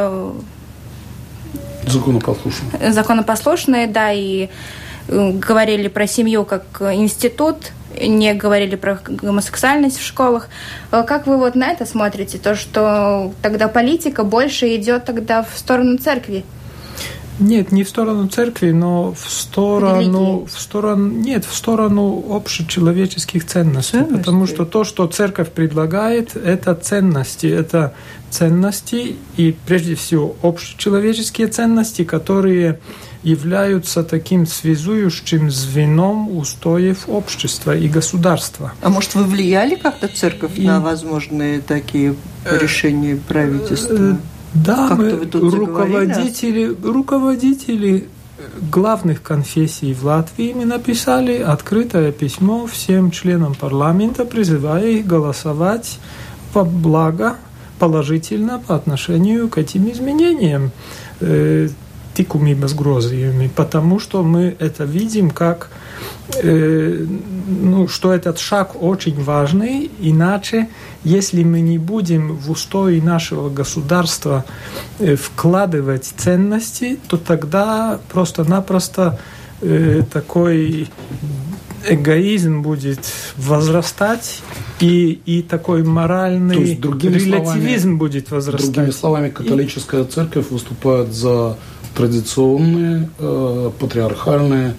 Законопослушные. 1.88 2.94
Законопослушные, 2.94 3.88
да, 3.88 4.14
и 4.14 4.48
э, 5.10 5.32
говорили 5.32 5.90
про 5.90 6.08
семью 6.08 6.46
как 6.46 6.64
институт, 6.94 7.58
не 8.02 8.34
говорили 8.34 8.76
про 8.76 9.00
гомосексуальность 9.08 9.98
в 10.00 10.06
школах. 10.06 10.50
Э, 10.92 11.04
как 11.04 11.28
вы 11.28 11.38
вот 11.38 11.56
на 11.56 11.72
это 11.72 11.86
смотрите? 11.86 12.38
То, 12.38 12.56
что 12.56 13.34
тогда 13.42 13.68
политика 13.68 14.24
больше 14.24 14.76
идет 14.76 15.06
тогда 15.06 15.44
в 15.44 15.58
сторону 15.58 15.98
церкви? 15.98 16.44
Нет, 17.38 17.74
не 17.74 17.84
в 17.84 17.90
сторону 17.90 18.28
церкви, 18.28 18.72
но 18.72 19.14
в 19.14 19.30
сторону, 19.30 20.46
в 20.46 20.60
сторону, 20.60 21.10
нет, 21.10 21.44
в 21.44 21.54
сторону 21.54 22.24
общечеловеческих 22.30 23.46
ценностей, 23.46 23.98
ценности. 23.98 24.18
потому 24.18 24.48
что 24.48 24.66
то, 24.66 24.86
что 24.86 25.06
церковь 25.08 25.52
предлагает, 25.52 26.38
это 26.38 26.74
ценности, 26.76 27.48
это 27.48 27.94
ценности 28.30 29.18
и 29.36 29.54
прежде 29.68 29.96
всего 29.96 30.36
общечеловеческие 30.44 31.48
ценности, 31.48 32.06
которые 32.06 32.80
являются 33.26 34.04
таким 34.04 34.46
связующим 34.46 35.50
звеном 35.52 36.38
устоев 36.38 37.10
общества 37.10 37.76
и 37.76 37.88
государства. 37.88 38.72
А 38.82 38.90
может, 38.90 39.16
вы 39.16 39.24
влияли 39.24 39.76
как-то 39.76 40.08
церковь 40.08 40.52
и... 40.56 40.68
на 40.68 40.80
возможные 40.80 41.60
такие 41.60 42.16
э, 42.46 42.60
решения 42.60 43.18
правительства? 43.28 43.96
Э, 43.96 44.16
да, 44.54 44.96
мы 44.96 45.28
руководители, 45.34 46.74
руководители 46.84 48.08
главных 48.72 49.22
конфессий 49.22 49.94
в 49.94 50.04
Латвии 50.06 50.54
мы 50.54 50.66
написали 50.66 51.38
открытое 51.38 52.12
письмо 52.12 52.68
всем 52.68 53.12
членам 53.12 53.56
парламента, 53.56 54.24
призывая 54.26 54.88
их 54.88 55.08
голосовать 55.08 56.00
во 56.54 56.64
благо 56.64 57.38
положительно 57.80 58.62
по 58.66 58.76
отношению 58.76 59.50
к 59.50 59.58
этим 59.58 59.90
изменениям. 59.92 60.72
Э, 62.16 62.20
likumības 62.20 62.74
grozījumi, 62.74 63.50
потому 63.56 64.00
что 64.00 64.24
мы 64.24 64.56
это 64.60 64.86
видим 64.86 65.30
как, 65.30 65.70
э, 66.44 67.06
ну, 67.64 67.88
что 67.88 68.14
этот 68.14 68.40
шаг 68.40 68.82
очень 68.82 69.24
важный, 69.24 69.90
иначе, 70.00 70.68
если 71.04 71.44
мы 71.44 71.62
не 71.62 71.78
будем 71.78 72.36
в 72.38 72.52
устои 72.52 73.00
нашего 73.00 73.50
государства 73.50 74.44
э, 75.00 75.16
вкладывать 75.16 76.14
ценности, 76.18 76.98
то 77.08 77.18
тогда 77.18 78.00
просто-напросто 78.12 79.20
э, 79.62 80.02
такой 80.12 80.90
эгоизм 81.88 82.62
будет 82.62 83.00
возрастать, 83.38 84.42
и, 84.82 85.20
и 85.26 85.42
такой 85.42 85.84
моральный 85.84 86.56
То 86.56 86.62
есть, 86.62 86.82
релятивизм 86.82 87.82
словами, 87.82 87.98
будет 87.98 88.32
возрастать. 88.32 88.72
Другими 88.72 88.92
словами, 88.92 89.30
католическая 89.30 90.04
и... 90.04 90.08
церковь 90.08 90.50
выступает 90.50 91.14
за 91.14 91.58
традиционные, 91.96 93.10
э, 93.20 93.72
патриархальные, 93.80 94.76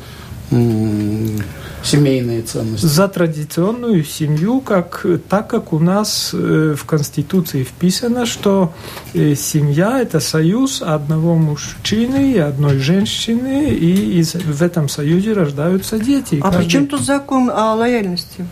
э, 0.51 1.39
семейные 1.83 2.43
ценности. 2.43 2.85
За 2.87 3.09
традиционную 3.09 4.05
семью, 4.05 4.61
как, 4.61 5.07
так 5.29 5.49
как 5.49 5.73
у 5.73 5.79
нас 5.79 6.31
э, 6.33 6.75
в 6.77 6.85
Конституции 6.85 7.63
вписано, 7.63 8.27
что 8.27 8.73
э, 9.15 9.35
семья– 9.35 10.01
это 10.03 10.21
союз 10.21 10.83
одного 10.83 11.37
мужчины 11.37 12.33
и 12.33 12.39
одной 12.39 12.79
женщины, 12.79 13.71
и 13.71 14.19
из, 14.19 14.35
в 14.35 14.63
этом 14.63 14.89
союзе 14.89 15.33
рождаются 15.33 15.99
дети. 15.99 16.41
А 16.43 16.51
каждый... 16.51 16.65
при 16.65 16.71
чем 16.71 16.87
тут 16.89 17.03
закон 17.03 17.51
о 17.51 17.75
лояльности? 17.75 18.47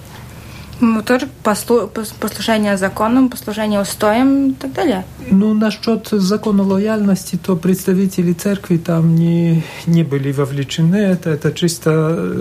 Ну, 0.84 1.02
тоже 1.02 1.28
послу, 1.42 1.90
послушание 2.20 2.76
законам, 2.76 3.30
послушание 3.30 3.80
устоям 3.80 4.50
и 4.50 4.52
так 4.52 4.74
далее. 4.74 5.04
Ну, 5.30 5.54
насчет 5.54 6.08
закона 6.10 6.62
лояльности, 6.62 7.36
то 7.36 7.56
представители 7.56 8.34
церкви 8.34 8.76
там 8.76 9.14
не, 9.14 9.64
не 9.86 10.02
были 10.02 10.30
вовлечены. 10.30 10.96
Это, 10.96 11.30
это 11.30 11.52
чисто, 11.52 11.90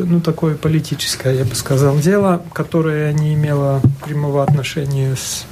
ну, 0.05 0.19
такое 0.19 0.55
политическое, 0.55 1.33
я 1.35 1.45
бы 1.45 1.55
сказал, 1.55 1.97
дело, 1.99 2.41
которое 2.51 3.13
не 3.13 3.33
имело 3.33 3.81
прямого 4.05 4.43
отношения 4.43 5.15
с 5.15 5.45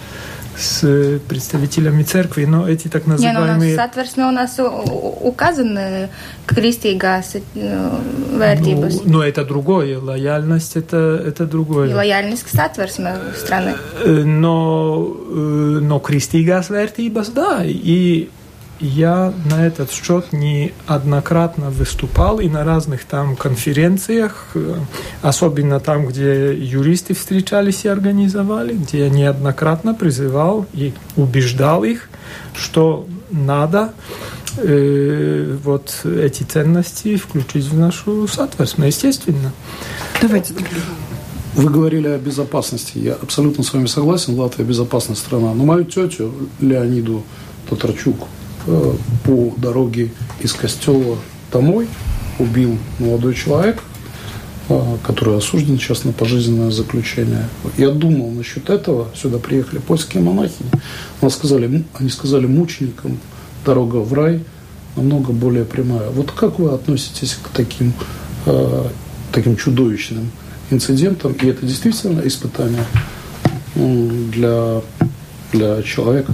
с 0.57 1.19
представителями 1.27 2.03
церкви, 2.03 2.45
но 2.45 2.67
эти 2.67 2.87
так 2.87 3.07
называемые... 3.07 3.59
Не, 3.59 3.71
ну, 3.71 3.75
соответственно, 3.75 4.27
у 4.29 4.31
нас 4.31 4.59
указаны 4.59 6.09
kristīgās 6.45 7.37
vērtības. 7.55 9.01
Ну, 9.05 9.17
ну, 9.17 9.21
это 9.21 9.45
другое. 9.45 9.99
Лояльность 9.99 10.75
это, 10.75 11.21
это 11.25 11.45
другое. 11.45 11.89
И 11.89 11.93
лояльность 11.93 12.43
к 12.43 12.49
satversme 12.49 13.15
страны. 13.37 13.75
Но, 14.05 15.15
но 15.81 15.99
kristīgās 15.99 16.69
vērtības, 16.69 17.33
да. 17.33 17.63
И 17.63 18.29
я 18.81 19.31
на 19.45 19.65
этот 19.65 19.91
счет 19.91 20.33
неоднократно 20.33 21.69
выступал 21.69 22.39
и 22.39 22.49
на 22.49 22.63
разных 22.63 23.05
там 23.05 23.35
конференциях, 23.35 24.47
э, 24.55 24.75
особенно 25.21 25.79
там, 25.79 26.07
где 26.07 26.53
юристы 26.53 27.13
встречались 27.13 27.85
и 27.85 27.87
организовали, 27.87 28.73
где 28.73 29.05
я 29.05 29.09
неоднократно 29.09 29.93
призывал 29.93 30.65
и 30.73 30.93
убеждал 31.15 31.83
их, 31.83 32.09
что 32.55 33.07
надо 33.29 33.93
э, 34.57 35.57
вот 35.63 36.01
эти 36.03 36.41
ценности 36.43 37.17
включить 37.17 37.65
в 37.65 37.77
нашу 37.77 38.27
соответственно, 38.27 38.85
естественно. 38.85 39.53
Давайте. 40.19 40.55
Вы 41.53 41.69
говорили 41.69 42.07
о 42.07 42.17
безопасности. 42.17 42.97
Я 42.97 43.13
абсолютно 43.13 43.63
с 43.63 43.73
вами 43.73 43.85
согласен. 43.85 44.39
Латвия 44.39 44.65
безопасная 44.65 45.17
страна. 45.17 45.53
Но 45.53 45.65
мою 45.65 45.83
тетю 45.83 46.33
Леониду 46.61 47.23
Татарчук 47.69 48.27
по 48.65 49.53
дороге 49.57 50.11
из 50.39 50.53
костела 50.53 51.17
домой 51.51 51.87
убил 52.39 52.77
молодой 52.99 53.35
человек, 53.35 53.81
э, 54.69 54.97
который 55.03 55.37
осужден 55.37 55.77
сейчас 55.77 56.03
на 56.03 56.11
пожизненное 56.11 56.71
заключение. 56.71 57.47
Я 57.77 57.89
думал 57.89 58.31
насчет 58.31 58.69
этого. 58.69 59.09
Сюда 59.15 59.37
приехали 59.37 59.79
польские 59.79 60.23
монахи. 60.23 60.63
Они 61.21 61.31
сказали, 61.31 61.83
они 61.93 62.09
сказали 62.09 62.45
мученикам 62.45 63.19
дорога 63.65 63.97
в 63.97 64.13
рай 64.13 64.43
намного 64.95 65.31
более 65.31 65.65
прямая. 65.65 66.09
Вот 66.09 66.31
как 66.31 66.59
вы 66.59 66.71
относитесь 66.71 67.37
к 67.41 67.49
таким, 67.49 67.93
э, 68.45 68.85
таким 69.31 69.55
чудовищным 69.55 70.31
инцидентам? 70.69 71.33
И 71.33 71.47
это 71.47 71.65
действительно 71.65 72.21
испытание 72.25 72.85
для, 73.75 74.81
для 75.53 75.81
человека? 75.83 76.33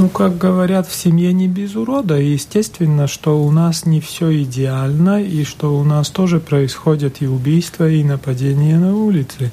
Ну, 0.00 0.08
как 0.08 0.38
говорят, 0.38 0.88
в 0.88 0.94
семье 0.94 1.30
не 1.34 1.46
без 1.46 1.76
урода. 1.76 2.18
И 2.18 2.30
естественно, 2.30 3.06
что 3.06 3.38
у 3.38 3.50
нас 3.50 3.84
не 3.84 4.00
все 4.00 4.42
идеально, 4.44 5.22
и 5.22 5.44
что 5.44 5.78
у 5.78 5.84
нас 5.84 6.08
тоже 6.08 6.40
происходят 6.40 7.20
и 7.20 7.26
убийства, 7.26 7.86
и 7.86 8.02
нападения 8.02 8.78
на 8.78 8.96
улице. 8.96 9.52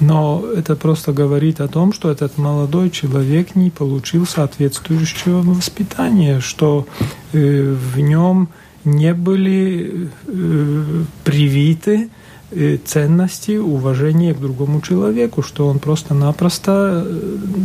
Но 0.00 0.44
это 0.56 0.74
просто 0.74 1.12
говорит 1.12 1.60
о 1.60 1.68
том, 1.68 1.92
что 1.92 2.10
этот 2.10 2.38
молодой 2.38 2.90
человек 2.90 3.54
не 3.54 3.70
получил 3.70 4.26
соответствующего 4.26 5.42
воспитания, 5.42 6.40
что 6.40 6.88
э, 7.32 7.76
в 7.94 8.00
нем 8.00 8.48
не 8.82 9.14
были 9.14 10.10
э, 10.26 11.04
привиты 11.22 12.10
ценности, 12.84 13.56
уважения 13.56 14.34
к 14.34 14.40
другому 14.40 14.80
человеку, 14.80 15.42
что 15.42 15.66
он 15.66 15.78
просто-напросто, 15.78 17.06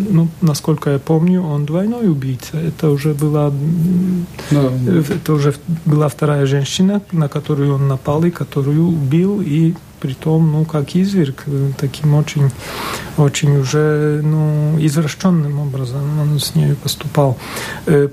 ну, 0.10 0.28
насколько 0.42 0.92
я 0.92 1.00
помню, 1.00 1.44
он 1.44 1.66
двойной 1.66 2.10
убийца. 2.10 2.58
Это 2.58 2.90
уже 2.90 3.14
была, 3.14 3.52
да. 4.52 4.72
это 5.16 5.34
уже 5.34 5.54
была 5.86 6.08
вторая 6.08 6.46
женщина, 6.46 7.02
на 7.12 7.28
которую 7.28 7.76
он 7.76 7.88
напал 7.88 8.24
и 8.24 8.32
которую 8.32 8.88
убил, 8.88 9.42
и 9.42 9.74
притом, 10.00 10.52
ну, 10.52 10.66
как 10.66 10.96
изверг, 10.96 11.46
таким 11.78 12.16
очень, 12.16 12.50
очень 13.18 13.58
уже, 13.58 14.22
ну, 14.24 14.78
извращенным 14.80 15.60
образом 15.60 16.20
он 16.20 16.40
с 16.40 16.56
ней 16.56 16.76
поступал. 16.76 17.38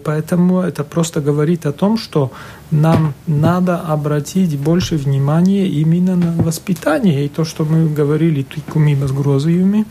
Поэтому 0.05 0.61
это 0.61 0.85
просто 0.85 1.21
говорит 1.21 1.67
о 1.67 1.73
том, 1.73 1.99
что 1.99 2.31
нам 2.71 3.15
надо 3.27 3.79
обратить 3.79 4.59
больше 4.59 4.97
внимания 4.97 5.69
именно 5.69 6.17
на 6.17 6.33
воспитание. 6.43 7.25
И 7.25 7.29
то, 7.29 7.45
что 7.45 7.65
мы 7.65 7.89
говорили 7.89 8.43
только 8.43 8.79
мимо 8.79 9.07
с 9.07 9.13
грозами, 9.13 9.85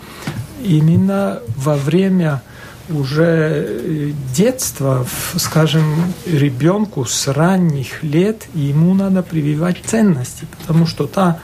именно 0.64 1.40
во 1.58 1.76
время 1.76 2.42
уже 2.90 3.24
э, 3.26 4.12
детства, 4.34 5.06
скажем, 5.36 6.14
ребенку 6.26 7.06
с 7.06 7.28
ранних 7.28 8.04
лет 8.04 8.48
ему 8.54 8.94
надо 8.94 9.24
прививать 9.24 9.78
ценности, 9.84 10.46
потому 10.60 10.86
что 10.86 11.08
та 11.08 11.40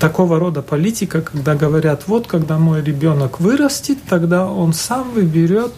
такого 0.00 0.38
рода 0.38 0.62
политика, 0.62 1.20
когда 1.20 1.54
говорят, 1.54 2.04
вот 2.06 2.26
когда 2.26 2.58
мой 2.58 2.82
ребенок 2.82 3.40
вырастет, 3.40 3.98
тогда 4.08 4.46
он 4.46 4.72
сам 4.72 5.10
выберет 5.12 5.74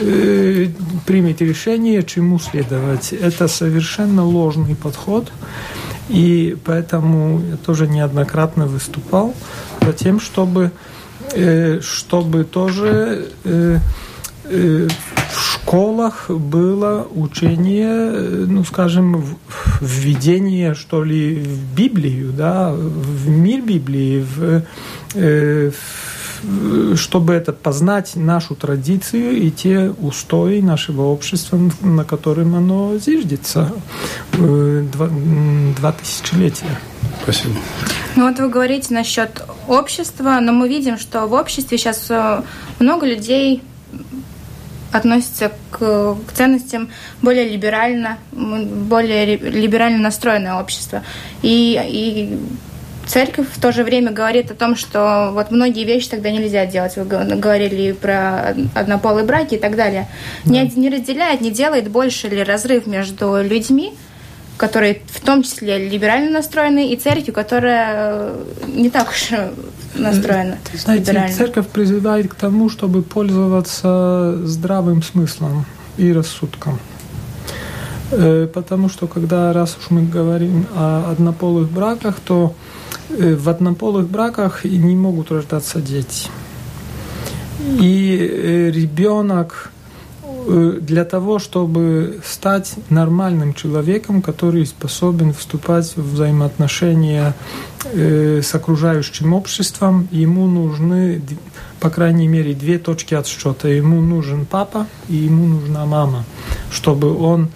э, 0.00 0.68
примет 1.06 1.40
решение, 1.40 2.02
чему 2.02 2.38
следовать. 2.38 3.12
Это 3.12 3.48
совершенно 3.48 4.24
ложный 4.24 4.76
подход. 4.76 5.32
И 6.08 6.56
поэтому 6.64 7.42
я 7.50 7.56
тоже 7.56 7.88
неоднократно 7.88 8.66
выступал 8.66 9.34
за 9.80 9.92
тем, 9.92 10.20
чтобы, 10.20 10.70
э, 11.32 11.80
чтобы 11.80 12.44
тоже 12.44 13.28
э, 13.44 13.78
в 14.48 15.52
школах 15.52 16.30
было 16.30 17.06
учение, 17.14 18.46
ну, 18.46 18.64
скажем, 18.64 19.36
введение, 19.80 20.74
что 20.74 21.02
ли, 21.02 21.40
в 21.40 21.74
Библию, 21.74 22.32
да, 22.32 22.72
в 22.72 23.28
мир 23.28 23.62
Библии, 23.62 24.24
в, 24.24 24.62
в 25.14 25.74
чтобы 26.96 27.32
это 27.32 27.52
познать 27.52 28.12
нашу 28.14 28.54
традицию 28.54 29.36
и 29.36 29.50
те 29.50 29.90
устои 30.00 30.60
нашего 30.60 31.02
общества, 31.02 31.58
на 31.80 32.04
котором 32.04 32.54
оно 32.54 32.96
зиждется 32.98 33.72
э, 34.32 34.86
два, 34.92 35.08
два 35.78 35.92
тысячелетия. 35.92 36.78
Спасибо. 37.22 37.54
Ну 38.16 38.28
вот 38.28 38.38
вы 38.38 38.48
говорите 38.48 38.94
насчет 38.94 39.42
общества, 39.66 40.38
но 40.40 40.52
мы 40.52 40.68
видим, 40.68 40.98
что 40.98 41.26
в 41.26 41.32
обществе 41.32 41.78
сейчас 41.78 42.06
э, 42.10 42.42
много 42.78 43.06
людей 43.06 43.62
относятся 44.96 45.52
к, 45.70 45.78
к 45.78 46.32
ценностям 46.32 46.88
более 47.22 47.48
либерально, 47.48 48.18
более 48.32 49.36
либерально 49.36 49.98
настроенное 49.98 50.60
общество. 50.60 51.02
И, 51.42 51.80
и 51.86 52.38
церковь 53.06 53.46
в 53.52 53.60
то 53.60 53.72
же 53.72 53.84
время 53.84 54.12
говорит 54.12 54.50
о 54.50 54.54
том, 54.54 54.76
что 54.76 55.30
вот 55.32 55.50
многие 55.50 55.84
вещи 55.84 56.08
тогда 56.08 56.30
нельзя 56.30 56.66
делать. 56.66 56.96
Вы 56.96 57.04
говорили 57.04 57.92
про 57.92 58.54
однополые 58.74 59.24
браки 59.24 59.54
и 59.54 59.58
так 59.58 59.76
далее. 59.76 60.08
Да. 60.44 60.52
Не, 60.52 60.72
не 60.76 60.90
разделяет, 60.90 61.40
не 61.40 61.50
делает 61.50 61.88
больше 61.88 62.28
ли 62.28 62.42
разрыв 62.42 62.86
между 62.86 63.42
людьми, 63.42 63.94
которые 64.56 65.02
в 65.08 65.20
том 65.20 65.42
числе 65.42 65.88
либерально 65.88 66.30
настроены, 66.30 66.92
и 66.92 66.96
церковью, 66.96 67.34
которая 67.34 68.32
не 68.66 68.90
так 68.90 69.10
уж 69.10 69.30
настроена 69.94 70.58
Знаете, 70.74 71.12
либерально. 71.12 71.34
церковь 71.36 71.68
призывает 71.68 72.28
к 72.28 72.34
тому, 72.34 72.68
чтобы 72.68 73.02
пользоваться 73.02 74.38
здравым 74.44 75.02
смыслом 75.02 75.66
и 75.96 76.12
рассудком. 76.12 76.78
Э, 78.10 78.48
потому 78.52 78.88
что 78.88 79.06
когда 79.06 79.52
раз 79.52 79.76
уж 79.78 79.90
мы 79.90 80.02
говорим 80.02 80.66
о 80.74 81.10
однополых 81.10 81.70
браках, 81.70 82.20
то 82.20 82.54
Э, 83.08 83.34
в 83.34 83.48
однополых 83.48 84.08
браках 84.08 84.64
не 84.64 84.96
могут 84.96 85.30
рождаться 85.30 85.80
дети. 85.80 86.28
И 87.80 88.18
э, 88.18 88.70
ребенок 88.70 89.70
э, 89.72 89.75
для 90.46 91.04
того, 91.04 91.38
чтобы 91.38 92.20
стать 92.24 92.74
нормальным 92.88 93.52
человеком, 93.54 94.22
который 94.22 94.64
способен 94.64 95.32
вступать 95.34 95.96
в 95.96 96.12
взаимоотношения 96.14 97.34
с 97.92 98.54
окружающим 98.54 99.32
обществом, 99.32 100.08
ему 100.12 100.46
нужны, 100.46 101.20
по 101.80 101.90
крайней 101.90 102.28
мере, 102.28 102.54
две 102.54 102.78
точки 102.78 103.14
отсчета. 103.14 103.68
Ему 103.68 104.00
нужен 104.00 104.46
папа 104.46 104.86
и 105.08 105.16
ему 105.16 105.46
нужна 105.46 105.84
мама, 105.84 106.24
чтобы 106.70 107.16
он 107.16 107.48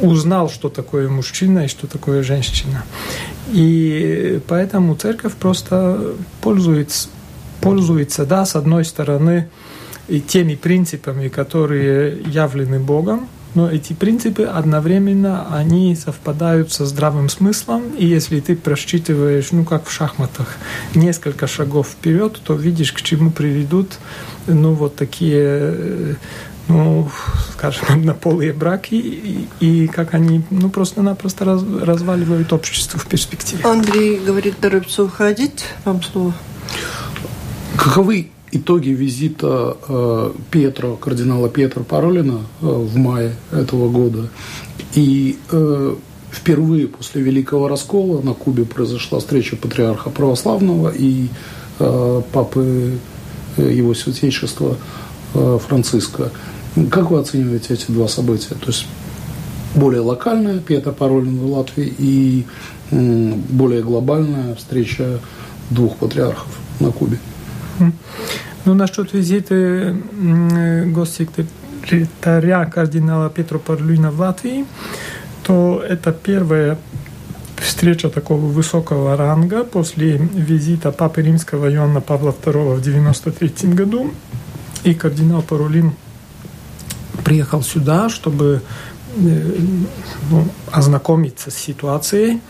узнал, 0.00 0.48
что 0.48 0.68
такое 0.68 1.08
мужчина 1.08 1.64
и 1.64 1.68
что 1.68 1.86
такое 1.86 2.22
женщина. 2.22 2.84
И 3.52 4.40
поэтому 4.46 4.94
церковь 4.94 5.34
просто 5.34 6.14
пользуется, 6.40 7.08
пользуется, 7.60 8.24
да, 8.24 8.46
с 8.46 8.54
одной 8.54 8.84
стороны, 8.84 9.48
и 10.08 10.20
теми 10.20 10.54
принципами, 10.54 11.28
которые 11.28 12.22
явлены 12.22 12.80
Богом, 12.80 13.28
но 13.54 13.70
эти 13.70 13.92
принципы 13.92 14.44
одновременно 14.44 15.48
они 15.54 15.96
совпадают 15.96 16.72
со 16.72 16.86
здравым 16.86 17.28
смыслом, 17.28 17.94
и 17.96 18.06
если 18.06 18.40
ты 18.40 18.54
просчитываешь, 18.54 19.52
ну 19.52 19.64
как 19.64 19.86
в 19.86 19.90
шахматах, 19.90 20.56
несколько 20.94 21.46
шагов 21.46 21.88
вперед, 21.88 22.40
то 22.44 22.54
видишь, 22.54 22.92
к 22.92 23.00
чему 23.02 23.30
приведут, 23.30 23.98
ну 24.46 24.74
вот 24.74 24.96
такие 24.96 26.16
ну, 26.68 27.10
скажем, 27.52 27.84
однополые 27.88 28.52
браки 28.52 28.94
и, 28.94 29.48
и 29.60 29.86
как 29.88 30.14
они 30.14 30.42
ну, 30.50 30.68
просто-напросто 30.68 31.44
раз, 31.44 31.62
разваливают 31.62 32.52
общество 32.52 33.00
в 33.00 33.06
перспективе. 33.06 33.64
Андрей 33.64 34.18
говорит, 34.18 34.58
торопится 34.58 35.04
уходить. 35.04 35.64
Вам 35.84 36.02
слово. 36.02 36.34
Каковы 37.76 38.28
итоги 38.52 38.90
визита 38.90 39.76
э, 39.88 40.32
Петра, 40.50 40.96
кардинала 40.96 41.48
Петра 41.48 41.82
Паролина 41.82 42.40
э, 42.60 42.66
в 42.66 42.96
мае 42.96 43.34
этого 43.52 43.88
года? 43.88 44.28
И 44.94 45.38
э, 45.50 45.94
впервые 46.30 46.88
после 46.88 47.22
Великого 47.22 47.68
Раскола 47.68 48.20
на 48.22 48.34
Кубе 48.34 48.64
произошла 48.64 49.18
встреча 49.18 49.56
патриарха 49.56 50.10
православного 50.10 50.92
и 50.94 51.28
э, 51.78 52.22
папы 52.32 52.98
его 53.56 53.94
святейшества 53.94 54.76
э, 55.34 55.58
Франциска. 55.66 56.30
Как 56.90 57.10
вы 57.10 57.18
оцениваете 57.18 57.74
эти 57.74 57.90
два 57.90 58.08
события? 58.08 58.54
То 58.54 58.68
есть 58.68 58.86
более 59.74 60.00
локальная 60.00 60.60
Петр 60.60 60.92
Паролин 60.92 61.38
в 61.38 61.52
Латвии 61.52 61.92
и 61.98 62.46
более 62.90 63.82
глобальная 63.82 64.54
встреча 64.54 65.20
двух 65.70 65.96
патриархов 65.96 66.48
на 66.80 66.90
Кубе. 66.90 67.18
Ну, 68.64 68.74
насчет 68.74 69.12
визита 69.12 69.96
госсекретаря 70.86 72.64
кардинала 72.66 73.30
Петра 73.30 73.58
Паролина 73.58 74.10
в 74.10 74.20
Латвии, 74.20 74.66
то 75.42 75.82
это 75.88 76.12
первая 76.12 76.76
встреча 77.56 78.08
такого 78.08 78.46
высокого 78.46 79.16
ранга 79.16 79.64
после 79.64 80.16
визита 80.16 80.92
Папы 80.92 81.22
Римского 81.22 81.72
Иоанна 81.72 82.00
Павла 82.00 82.30
II 82.30 82.76
в 82.76 82.80
1993 82.80 83.72
году. 83.72 84.12
И 84.84 84.94
кардинал 84.94 85.42
Паролин 85.42 85.92
приехал 87.24 87.62
сюда, 87.62 88.08
чтобы 88.08 88.44
э, 88.54 88.87
ознакомиться 90.70 91.50
с 91.50 91.54
ситуацией 91.54 92.40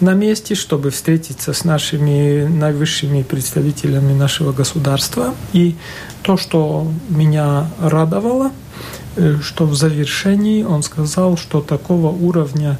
на 0.00 0.14
месте, 0.14 0.54
чтобы 0.54 0.90
встретиться 0.90 1.52
с 1.52 1.64
нашими 1.64 2.46
наивысшими 2.46 3.22
представителями 3.22 4.12
нашего 4.12 4.52
государства. 4.52 5.34
И 5.52 5.76
то, 6.22 6.36
что 6.36 6.86
меня 7.08 7.68
радовало, 7.80 8.52
э, 9.16 9.38
что 9.42 9.66
в 9.66 9.74
завершении 9.74 10.62
он 10.62 10.82
сказал, 10.82 11.36
что 11.36 11.60
такого 11.60 12.08
уровня 12.08 12.78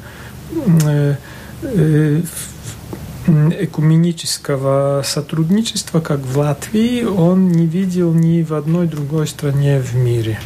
э, 0.85 1.15
экуменического 3.27 5.01
сотрудничества, 5.03 5.99
как 5.99 6.19
в 6.19 6.37
Латвии, 6.37 7.03
он 7.03 7.49
не 7.49 7.65
видел 7.65 8.13
ни 8.13 8.43
в 8.43 8.53
одной 8.53 8.87
другой 8.87 9.27
стране 9.27 9.79
в 9.79 9.95
мире. 9.95 10.39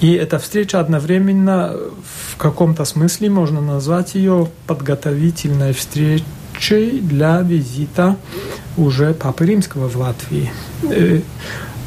И 0.00 0.12
эта 0.12 0.38
встреча 0.38 0.78
одновременно 0.78 1.74
в 2.04 2.36
каком-то 2.36 2.84
смысле 2.84 3.30
можно 3.30 3.60
назвать 3.60 4.14
ее 4.14 4.48
подготовительной 4.66 5.72
встречей 5.72 7.00
для 7.00 7.40
визита 7.40 8.16
уже 8.76 9.14
Папы 9.14 9.46
Римского 9.46 9.88
в 9.88 9.96
Латвии. 9.96 10.50
Э, 10.82 11.20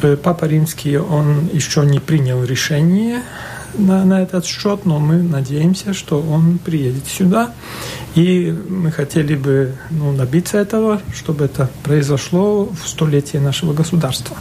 э, 0.01 0.17
Папа 0.17 0.45
Римский, 0.45 0.97
он 0.97 1.49
еще 1.53 1.85
не 1.85 1.99
принял 1.99 2.43
решение 2.43 3.21
на, 3.79 4.05
на 4.05 4.21
этот 4.21 4.45
счет, 4.45 4.85
но 4.85 4.99
мы 4.99 5.23
надеемся, 5.23 5.93
что 5.93 6.21
он 6.21 6.59
приедет 6.59 7.07
сюда. 7.07 7.53
И 8.15 8.53
мы 8.67 8.91
хотели 8.91 9.35
бы 9.35 9.75
ну, 9.89 10.15
добиться 10.15 10.57
этого, 10.57 11.01
чтобы 11.13 11.45
это 11.45 11.69
произошло 11.83 12.65
в 12.65 12.87
столетие 12.87 13.41
нашего 13.41 13.73
государства. 13.73 14.35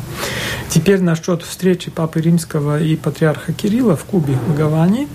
Теперь 0.69 1.01
насчет 1.01 1.43
встречи 1.43 1.91
Папы 1.91 2.21
Римского 2.21 2.81
и 2.81 2.97
патриарха 2.97 3.53
Кирилла 3.53 3.97
в 3.97 4.05
Кубе, 4.05 4.35
в 4.35 4.57
Гаване, 4.57 5.09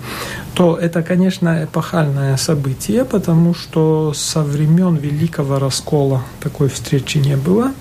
то 0.55 0.77
это, 0.77 1.03
конечно, 1.03 1.63
эпохальное 1.63 2.37
событие, 2.37 3.05
потому 3.05 3.53
что 3.53 4.13
со 4.15 4.43
времен 4.43 4.95
Великого 4.95 5.59
Раскола 5.59 6.23
такой 6.39 6.69
встречи 6.69 7.17
не 7.17 7.37
было. 7.37 7.71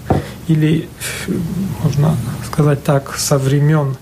Или, 0.48 0.88
можно 1.82 2.16
сказать 2.46 2.82
так, 2.82 3.14
со 3.16 3.38
времен 3.38 3.96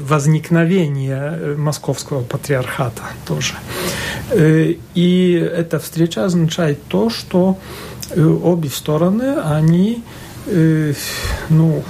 возникновения 0.00 1.38
э, 1.38 1.54
московского 1.56 2.22
патриархата 2.22 3.02
тоже. 3.26 3.54
Э, 4.30 4.74
и 4.94 5.32
эта 5.32 5.78
встреча 5.78 6.24
означает 6.24 6.82
то, 6.88 7.10
что 7.10 7.58
обе 8.16 8.70
стороны, 8.70 9.36
они 9.38 10.02
ну, 11.48 11.84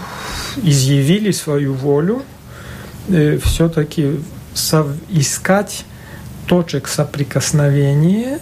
изъявили 0.62 1.30
свою 1.30 1.72
волю 1.72 2.22
все-таки 3.08 4.20
искать 5.08 5.86
точек 6.46 6.88
соприкосновения 6.88 8.38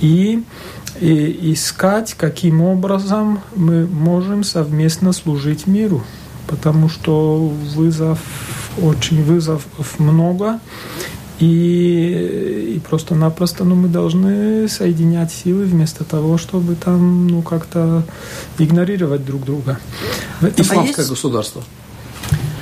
и, 0.00 0.42
и 1.00 1.52
искать, 1.52 2.14
каким 2.14 2.62
образом 2.62 3.40
мы 3.54 3.86
можем 3.86 4.42
совместно 4.42 5.12
служить 5.12 5.68
миру. 5.68 6.02
Потому 6.48 6.88
что 6.88 7.38
вызов 7.38 8.18
очень 8.78 9.22
вызовов 9.22 9.98
много, 9.98 10.60
и, 11.40 12.74
и 12.76 12.80
просто-напросто 12.80 13.64
ну, 13.64 13.74
мы 13.74 13.88
должны 13.88 14.68
соединять 14.68 15.32
силы 15.32 15.64
вместо 15.64 16.04
того, 16.04 16.36
чтобы 16.36 16.74
там 16.74 17.28
ну, 17.28 17.42
как-то 17.42 18.04
игнорировать 18.58 19.24
друг 19.24 19.44
друга. 19.44 19.78
Исламское 20.56 20.80
а 20.80 20.98
есть... 20.98 21.10
государство. 21.10 21.64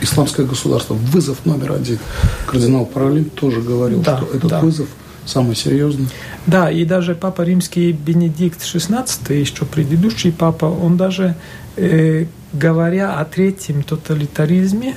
Исламское 0.00 0.46
государство. 0.46 0.94
Вызов 0.94 1.44
номер 1.44 1.72
один. 1.72 1.98
Кардинал 2.46 2.86
Паралин 2.86 3.24
тоже 3.24 3.60
говорил, 3.60 4.00
да, 4.00 4.18
что 4.18 4.26
этот 4.36 4.50
да. 4.50 4.60
вызов 4.60 4.86
самый 5.26 5.56
серьезный. 5.56 6.08
Да, 6.46 6.70
и 6.70 6.84
даже 6.84 7.14
Папа 7.14 7.42
Римский 7.42 7.92
Бенедикт 7.92 8.62
XVI, 8.62 9.34
еще 9.34 9.64
предыдущий 9.64 10.32
папа, 10.32 10.64
он 10.66 10.96
даже, 10.96 11.36
э, 11.76 12.26
говоря 12.52 13.18
о 13.18 13.24
третьем 13.24 13.82
тоталитаризме, 13.82 14.96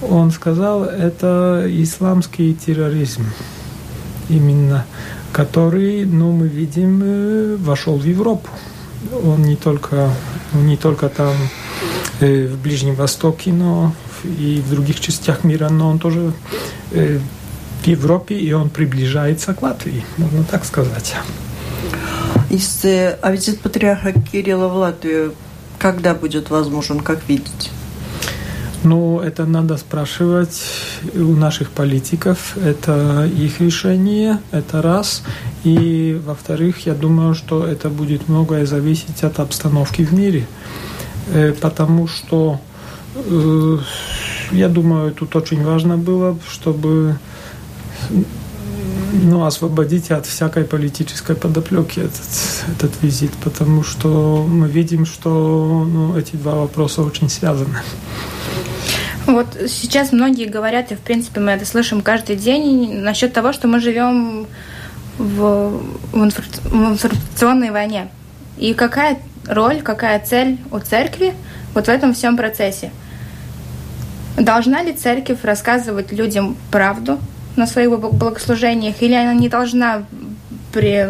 он 0.00 0.30
сказал, 0.30 0.84
это 0.84 1.66
исламский 1.68 2.54
терроризм 2.54 3.24
именно, 4.28 4.86
который, 5.32 6.04
ну, 6.04 6.32
мы 6.32 6.48
видим, 6.48 7.00
э, 7.02 7.56
вошел 7.56 7.96
в 7.96 8.04
Европу. 8.04 8.48
Он 9.24 9.42
не 9.42 9.56
только, 9.56 10.10
не 10.52 10.76
только 10.76 11.08
там 11.08 11.34
э, 12.20 12.46
в 12.46 12.58
Ближнем 12.58 12.94
Востоке, 12.94 13.52
но 13.52 13.94
и 14.24 14.62
в 14.64 14.70
других 14.70 15.00
частях 15.00 15.44
мира, 15.44 15.68
но 15.68 15.88
он 15.90 15.98
тоже 15.98 16.32
э, 16.92 17.18
в 17.82 17.86
Европе, 17.86 18.36
и 18.36 18.52
он 18.52 18.70
приближается 18.70 19.54
к 19.54 19.62
Латвии, 19.62 20.04
можно 20.18 20.44
так 20.44 20.64
сказать. 20.64 21.14
Если, 22.50 23.16
а 23.22 23.32
визит 23.32 23.60
патриарха 23.60 24.12
Кирилла 24.12 24.68
в 24.68 24.74
Латвию 24.74 25.34
когда 25.80 26.14
будет 26.14 26.50
возможен, 26.50 27.00
как 27.00 27.20
видите? 27.26 27.70
Ну, 28.82 29.20
это 29.20 29.44
надо 29.44 29.76
спрашивать 29.76 30.62
у 31.14 31.36
наших 31.36 31.70
политиков. 31.70 32.56
Это 32.56 33.26
их 33.26 33.60
решение, 33.60 34.38
это 34.52 34.80
раз. 34.80 35.22
И, 35.64 36.18
во-вторых, 36.24 36.86
я 36.86 36.94
думаю, 36.94 37.34
что 37.34 37.66
это 37.66 37.90
будет 37.90 38.28
многое 38.28 38.64
зависеть 38.64 39.22
от 39.22 39.38
обстановки 39.38 40.02
в 40.02 40.14
мире. 40.14 40.46
Э, 41.28 41.52
потому 41.52 42.08
что, 42.08 42.58
э, 43.14 43.78
я 44.52 44.68
думаю, 44.68 45.12
тут 45.12 45.36
очень 45.36 45.62
важно 45.62 45.98
было, 45.98 46.38
чтобы 46.50 47.18
ну, 49.12 49.44
освободить 49.44 50.10
от 50.10 50.24
всякой 50.24 50.64
политической 50.64 51.36
подоплеки 51.36 52.00
этот, 52.00 52.20
этот 52.76 53.02
визит, 53.02 53.32
потому 53.44 53.82
что 53.82 54.46
мы 54.48 54.68
видим, 54.68 55.04
что 55.04 55.86
ну, 55.86 56.16
эти 56.16 56.36
два 56.36 56.54
вопроса 56.54 57.02
очень 57.02 57.28
связаны. 57.28 57.78
Вот 59.32 59.46
сейчас 59.68 60.12
многие 60.12 60.46
говорят, 60.46 60.92
и 60.92 60.94
в 60.94 61.00
принципе 61.00 61.40
мы 61.40 61.52
это 61.52 61.64
слышим 61.64 62.00
каждый 62.00 62.36
день, 62.36 62.98
насчет 63.00 63.32
того, 63.32 63.52
что 63.52 63.68
мы 63.68 63.80
живем 63.80 64.46
в, 65.18 65.82
в 66.12 66.24
информационной 66.24 67.70
войне. 67.70 68.08
И 68.58 68.74
какая 68.74 69.18
роль, 69.46 69.82
какая 69.82 70.20
цель 70.20 70.58
у 70.70 70.78
церкви 70.78 71.34
вот 71.74 71.86
в 71.86 71.88
этом 71.88 72.14
всем 72.14 72.36
процессе? 72.36 72.90
Должна 74.36 74.82
ли 74.82 74.92
церковь 74.92 75.44
рассказывать 75.44 76.12
людям 76.12 76.56
правду 76.70 77.18
на 77.56 77.66
своих 77.66 77.90
богослужениях, 77.90 79.02
или 79.02 79.14
она 79.14 79.34
не 79.34 79.48
должна 79.48 80.04
при 80.72 81.08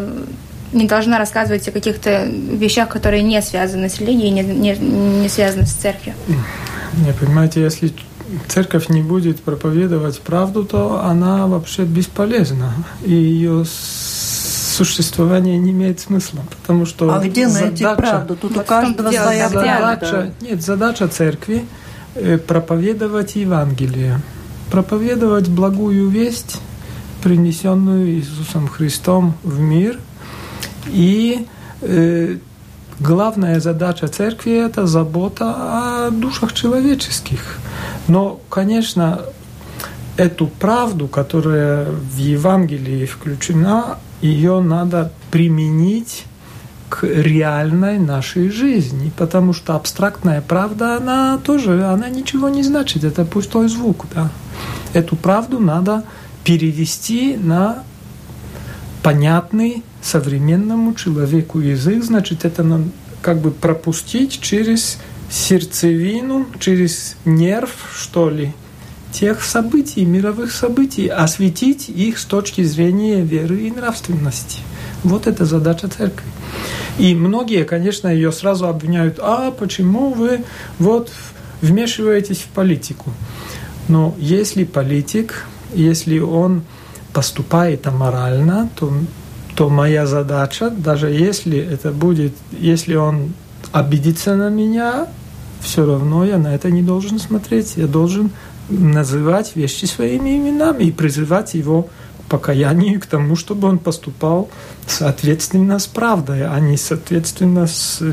не 0.72 0.86
должна 0.86 1.18
рассказывать 1.18 1.66
о 1.66 1.72
каких-то 1.72 2.26
вещах, 2.26 2.88
которые 2.88 3.22
не 3.24 3.42
связаны 3.42 3.88
с 3.88 3.98
религией, 3.98 4.30
не, 4.30 4.42
не, 4.42 4.76
не 4.76 5.28
связаны 5.28 5.66
с 5.66 5.72
церковью. 5.72 6.14
Не, 6.94 7.12
понимаете, 7.12 7.62
если 7.62 7.92
церковь 8.48 8.88
не 8.88 9.02
будет 9.02 9.40
проповедовать 9.40 10.20
правду, 10.20 10.64
то 10.64 11.02
она 11.04 11.46
вообще 11.46 11.84
бесполезна. 11.84 12.72
И 13.04 13.12
ее 13.12 13.64
существование 13.64 15.58
не 15.58 15.72
имеет 15.72 16.00
смысла, 16.00 16.40
потому 16.50 16.86
что 16.86 17.14
а 17.14 17.18
где 17.18 17.46
найти 17.48 17.82
задача, 17.82 18.00
правду? 18.00 18.36
Тут 18.36 18.56
у 18.56 18.60
каждого 18.62 19.10
своя 19.10 19.48
задача, 19.48 20.32
Нет, 20.40 20.62
задача 20.62 21.08
церкви 21.08 21.64
э, 22.14 22.38
проповедовать 22.38 23.36
Евангелие, 23.36 24.20
проповедовать 24.70 25.48
благую 25.48 26.08
весть, 26.08 26.60
принесенную 27.22 28.08
Иисусом 28.10 28.68
Христом 28.68 29.34
в 29.42 29.58
мир, 29.60 29.98
и 30.86 31.46
э, 31.82 32.36
главная 33.00 33.60
задача 33.60 34.08
церкви– 34.08 34.52
это 34.66 34.86
забота 34.86 36.06
о 36.06 36.10
душах 36.10 36.52
человеческих. 36.52 37.58
Но, 38.10 38.40
конечно, 38.48 39.20
эту 40.16 40.48
правду, 40.48 41.06
которая 41.06 41.84
в 41.84 42.16
Евангелии 42.16 43.06
включена, 43.06 43.98
ее 44.20 44.60
надо 44.60 45.12
применить 45.30 46.24
к 46.88 47.04
реальной 47.04 48.00
нашей 48.00 48.50
жизни, 48.50 49.12
потому 49.16 49.52
что 49.52 49.76
абстрактная 49.76 50.40
правда, 50.40 50.96
она 50.96 51.38
тоже, 51.38 51.84
она 51.84 52.08
ничего 52.08 52.48
не 52.48 52.64
значит, 52.64 53.04
это 53.04 53.24
пустой 53.24 53.68
звук, 53.68 54.06
да. 54.12 54.28
Эту 54.92 55.14
правду 55.14 55.60
надо 55.60 56.02
перевести 56.42 57.36
на 57.36 57.84
понятный 59.04 59.84
современному 60.02 60.94
человеку 60.94 61.60
язык, 61.60 62.02
значит, 62.02 62.44
это 62.44 62.64
надо 62.64 62.86
как 63.22 63.38
бы 63.38 63.52
пропустить 63.52 64.40
через 64.40 64.98
сердцевину, 65.30 66.46
через 66.58 67.16
нерв, 67.24 67.70
что 67.94 68.28
ли, 68.28 68.52
тех 69.12 69.42
событий, 69.42 70.04
мировых 70.04 70.52
событий, 70.52 71.08
осветить 71.08 71.88
их 71.88 72.18
с 72.18 72.24
точки 72.24 72.62
зрения 72.62 73.22
веры 73.22 73.60
и 73.60 73.70
нравственности. 73.70 74.60
Вот 75.02 75.26
это 75.26 75.44
задача 75.44 75.88
церкви. 75.88 76.26
И 76.98 77.14
многие, 77.14 77.64
конечно, 77.64 78.08
ее 78.08 78.32
сразу 78.32 78.66
обвиняют, 78.66 79.18
а 79.20 79.50
почему 79.52 80.12
вы 80.12 80.44
вот 80.78 81.10
вмешиваетесь 81.62 82.38
в 82.38 82.48
политику? 82.48 83.12
Но 83.88 84.14
если 84.18 84.64
политик, 84.64 85.46
если 85.72 86.18
он 86.18 86.62
поступает 87.12 87.86
аморально, 87.86 88.68
то, 88.76 88.92
то 89.54 89.68
моя 89.68 90.06
задача, 90.06 90.70
даже 90.70 91.08
если 91.08 91.58
это 91.58 91.90
будет, 91.90 92.34
если 92.52 92.94
он 92.94 93.32
обидится 93.72 94.36
на 94.36 94.48
меня, 94.48 95.08
все 95.60 95.84
равно 95.84 96.24
я 96.24 96.38
на 96.38 96.54
это 96.54 96.70
не 96.70 96.82
должен 96.82 97.18
смотреть. 97.18 97.76
Я 97.76 97.86
должен 97.86 98.30
называть 98.68 99.56
вещи 99.56 99.84
своими 99.84 100.36
именами 100.36 100.84
и 100.84 100.92
призывать 100.92 101.54
его 101.54 101.88
покаянию, 102.30 103.00
к 103.00 103.06
тому, 103.06 103.34
чтобы 103.34 103.68
он 103.68 103.78
поступал 103.78 104.48
соответственно 104.86 105.78
с 105.80 105.86
правдой, 105.86 106.46
а 106.46 106.58
не 106.60 106.76
соответственно 106.76 107.66
с... 107.66 107.98
Э, 108.00 108.12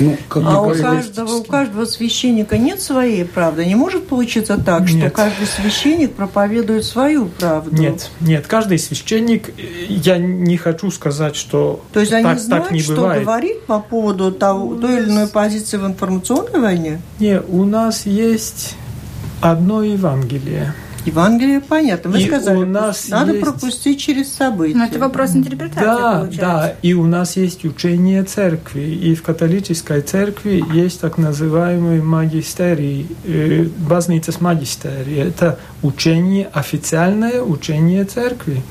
ну, 0.00 0.16
как 0.28 0.42
а 0.46 0.62
у 0.62 0.74
каждого, 0.74 1.34
у 1.34 1.44
каждого 1.44 1.84
священника 1.84 2.56
нет 2.56 2.80
своей 2.80 3.26
правды? 3.26 3.66
Не 3.66 3.74
может 3.74 4.08
получиться 4.08 4.56
так, 4.56 4.90
нет. 4.90 4.98
что 4.98 5.10
каждый 5.10 5.46
священник 5.46 6.14
проповедует 6.14 6.84
свою 6.84 7.26
правду? 7.26 7.76
Нет, 7.76 8.10
нет. 8.20 8.46
Каждый 8.46 8.78
священник, 8.78 9.50
я 9.88 10.16
не 10.16 10.56
хочу 10.56 10.90
сказать, 10.90 11.36
что 11.36 11.84
То 11.92 12.00
есть 12.00 12.10
так, 12.10 12.24
они 12.24 12.40
знают, 12.40 12.64
так 12.64 12.72
не 12.72 12.80
что 12.80 12.96
бывает. 12.96 13.22
говорить 13.22 13.62
по 13.66 13.80
поводу 13.80 14.32
того, 14.32 14.76
той 14.76 15.02
или 15.02 15.10
иной 15.10 15.28
позиции 15.28 15.76
в 15.76 15.86
информационной 15.86 16.60
войне? 16.60 17.02
Нет, 17.20 17.44
у 17.48 17.64
нас 17.64 18.06
есть 18.06 18.76
одно 19.42 19.82
Евангелие– 19.82 20.72
Евангелие 21.08 21.60
понятно. 21.60 22.10
Вы 22.10 22.22
и 22.22 22.26
сказали, 22.26 22.56
у 22.56 22.66
нас 22.66 23.08
надо 23.08 23.32
есть... 23.32 23.44
пропустить 23.44 24.00
через 24.00 24.32
события. 24.32 24.76
Но 24.76 24.84
это 24.84 24.98
вопрос 24.98 25.34
интерпретации, 25.34 25.84
Да, 25.84 26.18
получается. 26.20 26.40
да. 26.40 26.74
И 26.82 26.94
у 26.94 27.06
нас 27.06 27.36
есть 27.36 27.64
учение 27.64 28.22
церкви. 28.24 28.82
И 28.82 29.14
в 29.14 29.22
католической 29.22 30.00
церкви 30.00 30.64
есть 30.72 31.00
так 31.00 31.18
называемый 31.18 32.00
магистерий, 32.02 33.06
э, 33.24 33.64
базницас 33.78 34.40
магистерий. 34.40 35.16
Это 35.16 35.58
учение, 35.82 36.48
официальное 36.52 37.42
учение 37.42 38.04
церкви. 38.04 38.62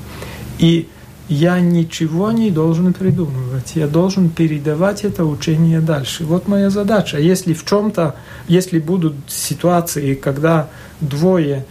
И 0.58 0.88
я 1.28 1.60
ничего 1.60 2.32
не 2.32 2.50
должен 2.50 2.94
придумывать, 2.94 3.72
я 3.74 3.86
должен 3.86 4.30
передавать 4.30 5.04
это 5.04 5.24
учение 5.26 5.80
дальше. 5.80 6.24
Вот 6.24 6.48
моя 6.48 6.70
задача. 6.70 7.18
Если 7.18 7.52
в 7.52 7.64
чем-то, 7.66 8.14
если 8.48 8.78
будут 8.78 9.14
ситуации, 9.26 10.14
когда 10.14 10.68
двое 11.00 11.66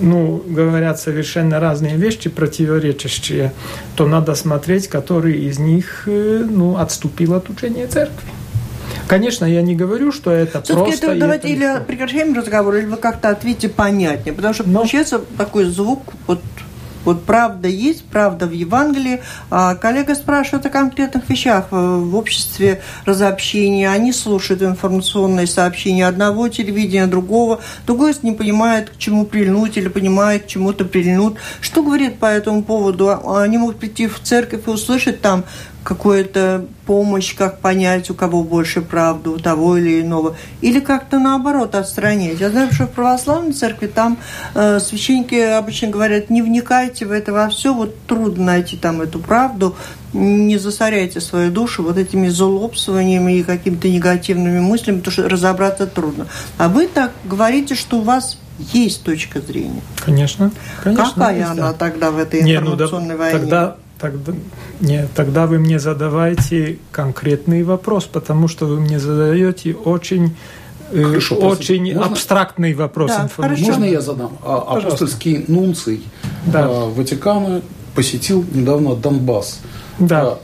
ну, 0.00 0.42
говорят 0.46 1.00
совершенно 1.00 1.60
разные 1.60 1.96
вещи, 1.96 2.30
противоречащие, 2.30 3.52
то 3.96 4.06
надо 4.06 4.34
смотреть, 4.34 4.88
который 4.88 5.34
из 5.34 5.58
них 5.58 6.04
э, 6.06 6.46
ну, 6.48 6.76
отступил 6.76 7.34
от 7.34 7.48
учения 7.50 7.86
церкви. 7.86 8.28
Конечно, 9.06 9.44
я 9.44 9.62
не 9.62 9.74
говорю, 9.74 10.12
что 10.12 10.30
это 10.30 10.60
просто... 10.60 11.06
Это, 11.06 11.18
давайте 11.18 11.48
это 11.48 11.56
или 11.56 11.84
прекращаем 11.86 12.34
разговор, 12.34 12.76
или 12.76 12.86
вы 12.86 12.96
как-то 12.96 13.28
ответите 13.30 13.68
понятнее, 13.68 14.32
потому 14.32 14.54
что 14.54 14.64
Но... 14.64 14.80
получается 14.80 15.20
такой 15.36 15.64
звук 15.64 16.12
вот 16.26 16.40
вот 17.04 17.24
правда 17.24 17.68
есть, 17.68 18.04
правда 18.04 18.46
в 18.46 18.52
Евангелии. 18.52 19.20
А 19.50 19.74
коллега 19.74 20.14
спрашивает 20.14 20.66
о 20.66 20.70
конкретных 20.70 21.28
вещах 21.28 21.66
в 21.70 22.16
обществе 22.16 22.80
разобщения. 23.04 23.90
Они 23.90 24.12
слушают 24.12 24.62
информационные 24.62 25.46
сообщения 25.46 26.06
одного 26.06 26.48
телевидения, 26.48 27.06
другого. 27.06 27.60
Другой 27.86 28.14
не 28.22 28.32
понимает, 28.32 28.90
к 28.90 28.98
чему 28.98 29.26
прильнуть 29.26 29.76
или 29.76 29.88
понимает, 29.88 30.44
к 30.44 30.46
чему-то 30.46 30.84
прильнуть. 30.84 31.34
Что 31.60 31.82
говорит 31.82 32.18
по 32.18 32.26
этому 32.26 32.62
поводу? 32.62 33.36
Они 33.36 33.58
могут 33.58 33.78
прийти 33.78 34.06
в 34.06 34.20
церковь 34.20 34.66
и 34.66 34.70
услышать 34.70 35.20
там 35.20 35.44
какую-то 35.84 36.64
помощь, 36.86 37.36
как 37.36 37.60
понять, 37.60 38.10
у 38.10 38.14
кого 38.14 38.42
больше 38.42 38.80
правды, 38.80 39.30
у 39.30 39.38
того 39.38 39.76
или 39.76 40.00
иного, 40.00 40.36
или 40.62 40.80
как-то 40.80 41.18
наоборот 41.18 41.74
отстранить. 41.74 42.40
Я 42.40 42.50
знаю, 42.50 42.72
что 42.72 42.86
в 42.86 42.90
православной 42.90 43.52
церкви 43.52 43.86
там 43.86 44.18
э, 44.54 44.80
священники 44.80 45.34
обычно 45.34 45.88
говорят, 45.88 46.30
не 46.30 46.42
вникайте 46.42 47.04
в 47.04 47.12
это 47.12 47.32
во 47.32 47.48
все, 47.50 47.74
вот 47.74 47.94
трудно 48.06 48.44
найти 48.44 48.76
там 48.76 49.02
эту 49.02 49.18
правду, 49.18 49.76
не 50.14 50.58
засоряйте 50.58 51.20
свою 51.20 51.50
душу 51.50 51.82
вот 51.82 51.98
этими 51.98 52.28
злобствованиями 52.28 53.38
и 53.38 53.42
какими-то 53.42 53.88
негативными 53.88 54.60
мыслями, 54.60 54.98
потому 54.98 55.12
что 55.12 55.28
разобраться 55.28 55.86
трудно. 55.86 56.26
А 56.56 56.68
вы 56.68 56.86
так 56.86 57.12
говорите, 57.24 57.74
что 57.74 57.98
у 57.98 58.02
вас 58.02 58.38
есть 58.58 59.02
точка 59.02 59.40
зрения. 59.40 59.82
Конечно. 60.04 60.50
конечно 60.82 61.12
Какая 61.14 61.38
есть, 61.38 61.50
она 61.50 61.72
да. 61.72 61.72
тогда 61.72 62.10
в 62.10 62.18
этой 62.18 62.40
информационной 62.40 63.06
не, 63.06 63.12
ну, 63.12 63.16
да, 63.16 63.24
войне? 63.24 63.38
Тогда 63.38 63.76
Тогда, 63.98 64.32
нет, 64.80 65.08
тогда 65.14 65.46
вы 65.46 65.58
мне 65.58 65.78
задавайте 65.78 66.78
конкретный 66.90 67.62
вопрос, 67.62 68.04
потому 68.04 68.48
что 68.48 68.66
вы 68.66 68.80
мне 68.80 68.98
задаете 68.98 69.74
очень 69.74 70.36
э, 70.90 71.02
Хорошо, 71.02 71.36
очень 71.36 71.94
можно? 71.94 72.12
абстрактный 72.12 72.74
вопрос. 72.74 73.12
Да, 73.12 73.28
Можно 73.38 73.84
я 73.84 74.00
задам? 74.00 74.36
А, 74.42 74.76
апостольский 74.76 75.44
нунций 75.48 76.02
да. 76.46 76.64
А, 76.64 76.90
Ватикана 76.90 77.62
посетил 77.94 78.44
недавно 78.52 78.96
Донбасс. 78.96 79.60
Да. 79.98 80.38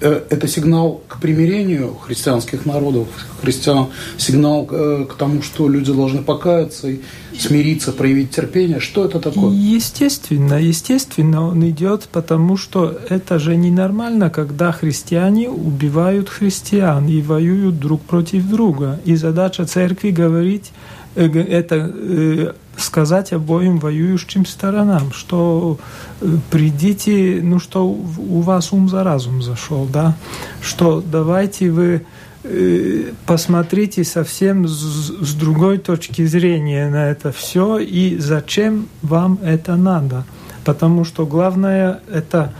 Э, 0.00 0.22
это 0.30 0.46
сигнал 0.46 1.02
к 1.08 1.20
примирению 1.20 1.94
христианских 1.94 2.66
народов, 2.66 3.08
христиан, 3.42 3.86
сигнал 4.16 4.68
э, 4.70 5.06
к 5.10 5.14
тому, 5.14 5.42
что 5.42 5.68
люди 5.68 5.92
должны 5.92 6.22
покаяться, 6.22 6.88
смириться, 7.36 7.90
проявить 7.90 8.30
терпение. 8.30 8.78
Что 8.78 9.06
это 9.06 9.18
такое? 9.18 9.50
Естественно, 9.50 10.54
естественно, 10.54 11.48
он 11.48 11.68
идет, 11.68 12.08
потому 12.12 12.56
что 12.56 12.96
это 13.08 13.40
же 13.40 13.56
ненормально, 13.56 14.30
когда 14.30 14.70
христиане 14.70 15.48
убивают 15.48 16.28
христиан 16.28 17.08
и 17.08 17.20
воюют 17.20 17.80
друг 17.80 18.00
против 18.02 18.48
друга. 18.48 19.00
И 19.04 19.16
задача 19.16 19.66
церкви 19.66 20.10
говорить 20.10 20.70
э, 21.16 21.26
это 21.26 22.54
сказать 22.78 23.32
обоим 23.32 23.78
воюющим 23.78 24.46
сторонам, 24.46 25.12
что 25.12 25.78
э, 26.20 26.36
придите, 26.50 27.40
ну 27.42 27.58
что 27.58 27.86
у 27.86 28.40
вас 28.40 28.72
ум 28.72 28.88
за 28.88 29.04
разум 29.04 29.42
зашел, 29.42 29.86
да, 29.86 30.16
что 30.62 31.02
давайте 31.04 31.70
вы 31.70 32.06
э, 32.44 33.12
посмотрите 33.26 34.04
совсем 34.04 34.66
с 34.66 35.34
другой 35.34 35.78
точки 35.78 36.24
зрения 36.24 36.88
на 36.88 37.10
это 37.10 37.32
все 37.32 37.78
и 37.78 38.18
зачем 38.18 38.88
вам 39.02 39.38
это 39.42 39.76
надо 39.76 40.24
потому 40.68 41.06
что 41.06 41.24
главное 41.24 42.00
это 42.12 42.52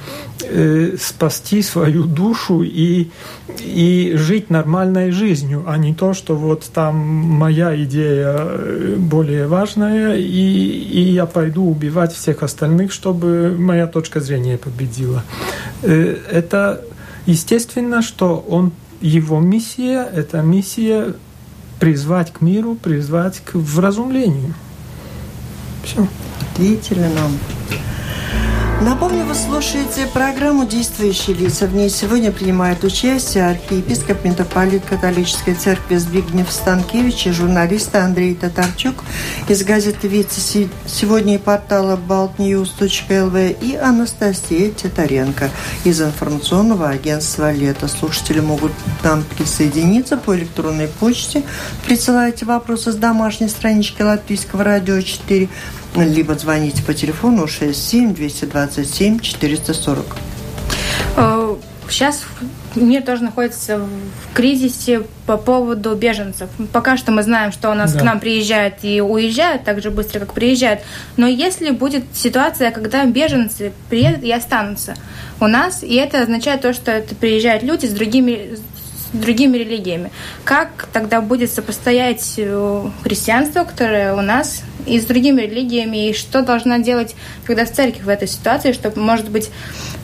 э, 0.43 0.97
спасти 0.99 1.61
свою 1.61 2.05
душу 2.05 2.63
и, 2.63 3.11
и 3.59 4.13
жить 4.15 4.49
нормальной 4.49 5.11
жизнью, 5.11 5.65
а 5.67 5.77
не 5.77 5.93
то, 5.93 6.15
что 6.15 6.35
вот 6.35 6.65
там 6.73 6.97
моя 6.97 7.77
идея 7.85 8.35
э, 8.39 8.95
более 8.97 9.47
важная, 9.47 10.17
и, 10.17 10.23
и 10.23 11.01
я 11.01 11.27
пойду 11.27 11.67
убивать 11.67 12.15
всех 12.15 12.43
остальных, 12.43 12.93
чтобы 12.93 13.55
моя 13.59 13.87
точка 13.87 14.21
зрения 14.21 14.57
победила. 14.57 15.23
Э, 15.83 16.17
это 16.33 16.81
естественно, 17.27 18.01
что 18.01 18.43
он, 18.49 18.73
его 19.03 19.39
миссия, 19.39 20.09
это 20.15 20.41
миссия 20.41 21.13
призвать 21.79 22.33
к 22.33 22.41
миру, 22.41 22.75
призвать 22.75 23.43
к 23.45 23.55
вразумлению. 23.55 24.55
Все. 25.85 26.09
Ответили 26.41 27.07
нам. 27.15 27.33
Напомню, 28.81 29.25
вы 29.25 29.35
слушаете 29.35 30.07
программу 30.07 30.65
«Действующие 30.65 31.35
лица». 31.35 31.67
В 31.67 31.75
ней 31.75 31.91
сегодня 31.91 32.31
принимает 32.31 32.85
участие 32.85 33.49
архиепископ 33.49 34.25
митрополит 34.25 34.85
католической 34.85 35.55
церкви 35.55 35.97
Збигнев 35.97 36.49
Станкевич 36.49 37.27
и 37.27 37.33
журналист 37.33 37.97
Андрей 37.97 38.37
Татарчук 38.37 39.03
из 39.49 39.65
газеты 39.65 40.07
«Вице» 40.07 40.69
сегодня 40.87 41.35
и 41.35 41.39
портала 41.39 41.97
baltnews.lv 41.99 43.57
и 43.61 43.75
Анастасия 43.75 44.71
Титаренко 44.71 45.51
из 45.83 46.01
информационного 46.01 46.89
агентства 46.89 47.53
«Лето». 47.53 47.89
Слушатели 47.89 48.39
могут 48.39 48.71
к 49.01 49.05
нам 49.05 49.25
присоединиться 49.25 50.17
по 50.17 50.37
электронной 50.37 50.87
почте. 50.87 51.43
Присылайте 51.85 52.45
вопросы 52.47 52.93
с 52.93 52.95
домашней 52.95 53.49
странички 53.49 54.03
Латвийского 54.03 54.63
радио 54.63 55.01
4 55.01 55.49
либо 55.97 56.35
звоните 56.35 56.83
по 56.83 56.95
телефону 56.95 57.47
67 57.47 58.15
227 58.15 59.21
440. 59.21 60.17
Сейчас 61.91 62.23
мир 62.75 63.03
тоже 63.03 63.25
находится 63.25 63.79
в 63.79 64.35
кризисе 64.35 65.05
по 65.27 65.37
поводу 65.37 65.95
беженцев. 65.95 66.49
Пока 66.73 66.97
что 66.97 67.13
мы 67.13 67.23
знаем, 67.23 67.51
что 67.51 67.71
у 67.71 67.75
нас 67.75 67.93
да. 67.93 68.01
к 68.01 68.03
нам 68.03 68.21
приезжают 68.21 68.75
и 68.83 69.01
уезжают 69.01 69.65
так 69.65 69.83
же 69.83 69.91
быстро, 69.91 70.21
как 70.21 70.35
приезжают. 70.35 70.81
Но 71.17 71.27
если 71.27 71.71
будет 71.71 72.05
ситуация, 72.13 72.71
когда 72.71 73.05
беженцы 73.07 73.73
приедут 73.89 74.23
и 74.23 74.33
останутся 74.33 74.95
у 75.41 75.47
нас, 75.47 75.83
и 75.83 75.95
это 75.95 76.23
означает 76.23 76.61
то, 76.61 76.73
что 76.73 76.91
это 76.91 77.15
приезжают 77.15 77.63
люди 77.63 77.87
с 77.87 77.91
другими 77.91 78.59
другими 79.13 79.57
религиями. 79.57 80.11
Как 80.45 80.89
тогда 80.93 81.21
будет 81.21 81.51
сопостоять 81.51 82.35
э, 82.37 82.83
христианство, 83.03 83.65
которое 83.65 84.15
у 84.15 84.21
нас, 84.21 84.63
и 84.87 85.01
с 85.01 85.05
другими 85.05 85.43
религиями, 85.43 86.09
и 86.09 86.15
что 86.15 86.43
должна 86.43 86.79
делать 86.79 87.15
тогда 87.47 87.65
в 87.65 87.73
церкви 87.73 88.03
в 88.03 88.09
этой 88.09 88.29
ситуации, 88.29 88.73
чтобы, 88.73 89.01
может 89.01 89.31
быть, 89.31 89.51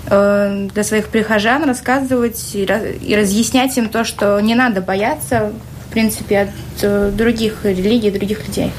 э, 0.07 0.69
для 0.73 0.85
своих 0.85 1.09
прихожан 1.09 1.65
рассказывать 1.65 2.55
и 2.55 2.67
разъяснять 3.15 3.77
им 3.77 3.89
то, 3.89 4.05
что 4.05 4.41
не 4.41 4.55
надо 4.55 4.81
бояться, 4.81 5.53
в 5.89 5.93
принципе, 5.93 6.41
от 6.41 6.49
э, 6.83 7.11
других 7.15 7.65
религий, 7.65 8.11
других 8.11 8.47
людей. 8.47 8.73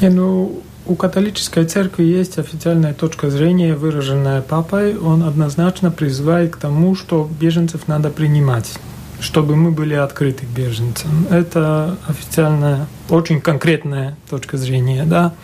Не, 0.00 0.08
ну, 0.08 0.62
у 0.86 0.94
католической 0.94 1.64
церкви 1.66 2.04
есть 2.04 2.38
официальная 2.38 2.94
точка 2.94 3.30
зрения, 3.30 3.76
выраженная 3.76 4.42
папой. 4.42 4.96
Он 4.96 5.22
однозначно 5.22 5.90
призывает 5.90 6.56
к 6.56 6.56
тому, 6.56 6.96
что 6.96 7.28
беженцев 7.40 7.86
надо 7.86 8.10
принимать 8.10 8.70
чтобы 9.20 9.56
мы 9.56 9.70
были 9.70 9.94
открыты 9.94 10.46
к 10.46 10.48
беженцам. 10.48 11.26
Это 11.30 11.96
официальная, 12.06 12.86
очень 13.08 13.40
конкретная 13.40 14.16
точка 14.28 14.56
зрения, 14.56 15.04
да. 15.04 15.34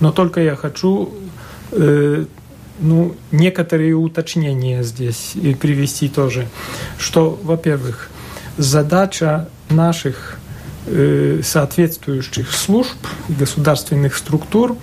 Но 0.00 0.12
только 0.12 0.40
я 0.40 0.56
хочу 0.56 1.12
э, 1.72 2.24
ну, 2.80 3.16
некоторые 3.30 3.94
уточнения 3.94 4.82
здесь 4.82 5.32
и 5.34 5.54
привести 5.54 6.08
тоже, 6.08 6.48
что, 6.98 7.38
во-первых, 7.42 8.10
задача 8.56 9.48
наших 9.68 10.38
э, 10.86 11.40
соответствующих 11.42 12.52
служб, 12.52 12.96
государственных 13.28 14.16
структур 14.16 14.76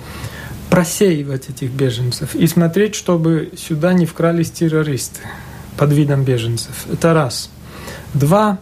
просеивать 0.70 1.50
этих 1.50 1.72
беженцев 1.72 2.36
и 2.36 2.48
смотреть, 2.48 2.96
чтобы 2.96 3.52
сюда 3.58 3.94
не 3.94 4.06
вкрались 4.06 4.52
террористы 4.52 5.22
под 5.78 5.94
видом 5.94 6.24
беженцев. 6.24 6.86
Это 6.92 7.14
раз. 7.14 7.50
Два. 8.16 8.60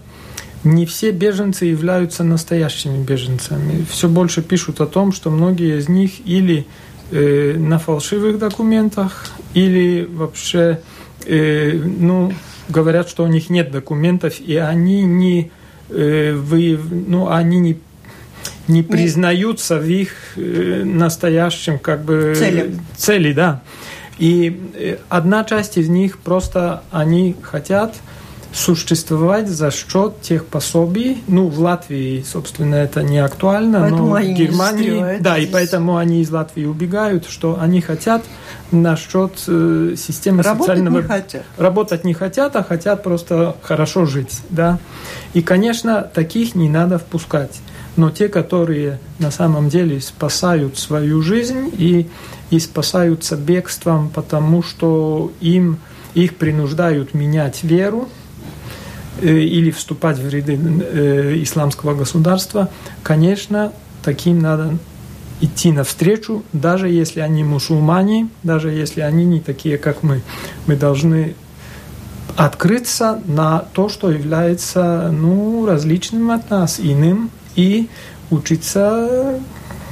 Не 0.64 0.86
все 0.86 1.12
беженцы 1.12 1.66
являются 1.66 2.24
настоящими 2.24 3.04
беженцами. 3.04 3.86
Все 3.90 4.08
больше 4.08 4.42
пишут 4.42 4.82
о 4.82 4.88
том, 4.88 5.12
что 5.12 5.30
многие 5.30 5.78
из 5.78 5.90
них 5.90 6.26
или 6.26 6.66
э, 7.12 7.56
на 7.58 7.80
фальшивых 7.80 8.40
документах, 8.40 9.28
или 9.54 10.08
вообще 10.10 10.80
э, 11.26 11.74
ну, 11.74 12.34
говорят, 12.70 13.10
что 13.10 13.24
у 13.24 13.28
них 13.28 13.50
нет 13.50 13.72
документов, 13.72 14.40
и 14.40 14.56
они 14.56 15.04
не, 15.04 15.52
э, 15.90 16.34
вы, 16.34 16.80
ну, 17.08 17.30
они 17.30 17.60
не 17.60 17.78
не 18.68 18.82
признаются 18.82 19.78
в 19.78 19.86
их 19.86 20.12
э, 20.38 20.84
настоящем 20.86 21.80
как 21.80 22.06
бы 22.06 22.34
цели, 22.38 22.74
цели 22.96 23.34
да. 23.34 23.62
И 24.20 24.72
э, 24.76 24.98
одна 25.10 25.44
часть 25.44 25.78
из 25.78 25.90
них 25.90 26.18
просто 26.20 26.84
они 26.92 27.36
хотят 27.42 27.96
существовать 28.54 29.50
за 29.50 29.72
счет 29.72 30.22
тех 30.22 30.46
пособий. 30.46 31.24
Ну, 31.28 31.48
в 31.48 31.60
Латвии, 31.60 32.22
собственно, 32.22 32.76
это 32.76 33.02
не 33.02 33.18
актуально, 33.18 33.82
поэтому 33.82 34.08
но 34.10 34.16
в 34.16 34.34
Германии, 34.34 35.18
да, 35.20 35.38
здесь. 35.38 35.50
и 35.50 35.52
поэтому 35.52 35.98
они 35.98 36.22
из 36.22 36.30
Латвии 36.30 36.66
убегают, 36.66 37.26
что 37.28 37.58
они 37.60 37.82
хотят 37.82 38.24
на 38.72 38.96
счет 38.96 39.34
э, 39.48 39.96
системы 39.98 40.44
работать 40.44 40.68
социального... 40.68 41.02
не 41.02 41.08
хотят. 41.08 41.44
Работать 41.58 42.04
не 42.04 42.14
хотят, 42.14 42.56
а 42.56 42.64
хотят 42.64 43.02
просто 43.02 43.56
хорошо 43.64 44.06
жить, 44.06 44.42
да. 44.50 44.78
И, 45.34 45.42
конечно, 45.42 46.02
таких 46.02 46.54
не 46.54 46.70
надо 46.70 47.00
впускать. 47.00 47.60
Но 47.96 48.12
те, 48.12 48.28
которые 48.28 49.00
на 49.20 49.32
самом 49.32 49.70
деле 49.70 50.00
спасают 50.00 50.78
свою 50.78 51.22
жизнь 51.22 51.72
и, 51.78 52.08
и 52.52 52.60
спасаются 52.60 53.36
бегством, 53.36 54.10
потому 54.10 54.64
что 54.64 55.32
им 55.42 55.80
их 56.14 56.36
принуждают 56.36 57.14
менять 57.14 57.64
веру, 57.64 58.10
или 59.22 59.72
вступать 59.72 60.18
в 60.18 60.28
ряды 60.30 60.58
э, 60.58 61.36
исламского 61.42 61.94
государства, 61.94 62.70
конечно, 63.04 63.72
таким 64.04 64.40
надо 64.40 64.78
идти 65.42 65.72
навстречу, 65.72 66.44
даже 66.54 66.90
если 66.90 67.20
они 67.20 67.44
мусульмане, 67.44 68.30
даже 68.44 68.72
если 68.72 69.02
они 69.02 69.26
не 69.26 69.40
такие, 69.40 69.78
как 69.78 70.04
мы. 70.04 70.22
Мы 70.68 70.76
должны 70.76 71.36
открыться 72.36 73.22
на 73.26 73.60
то, 73.74 73.90
что 73.90 74.10
является 74.10 75.12
ну, 75.12 75.66
различным 75.66 76.32
от 76.32 76.50
нас, 76.50 76.80
иным, 76.80 77.30
и 77.56 77.90
учиться 78.32 79.40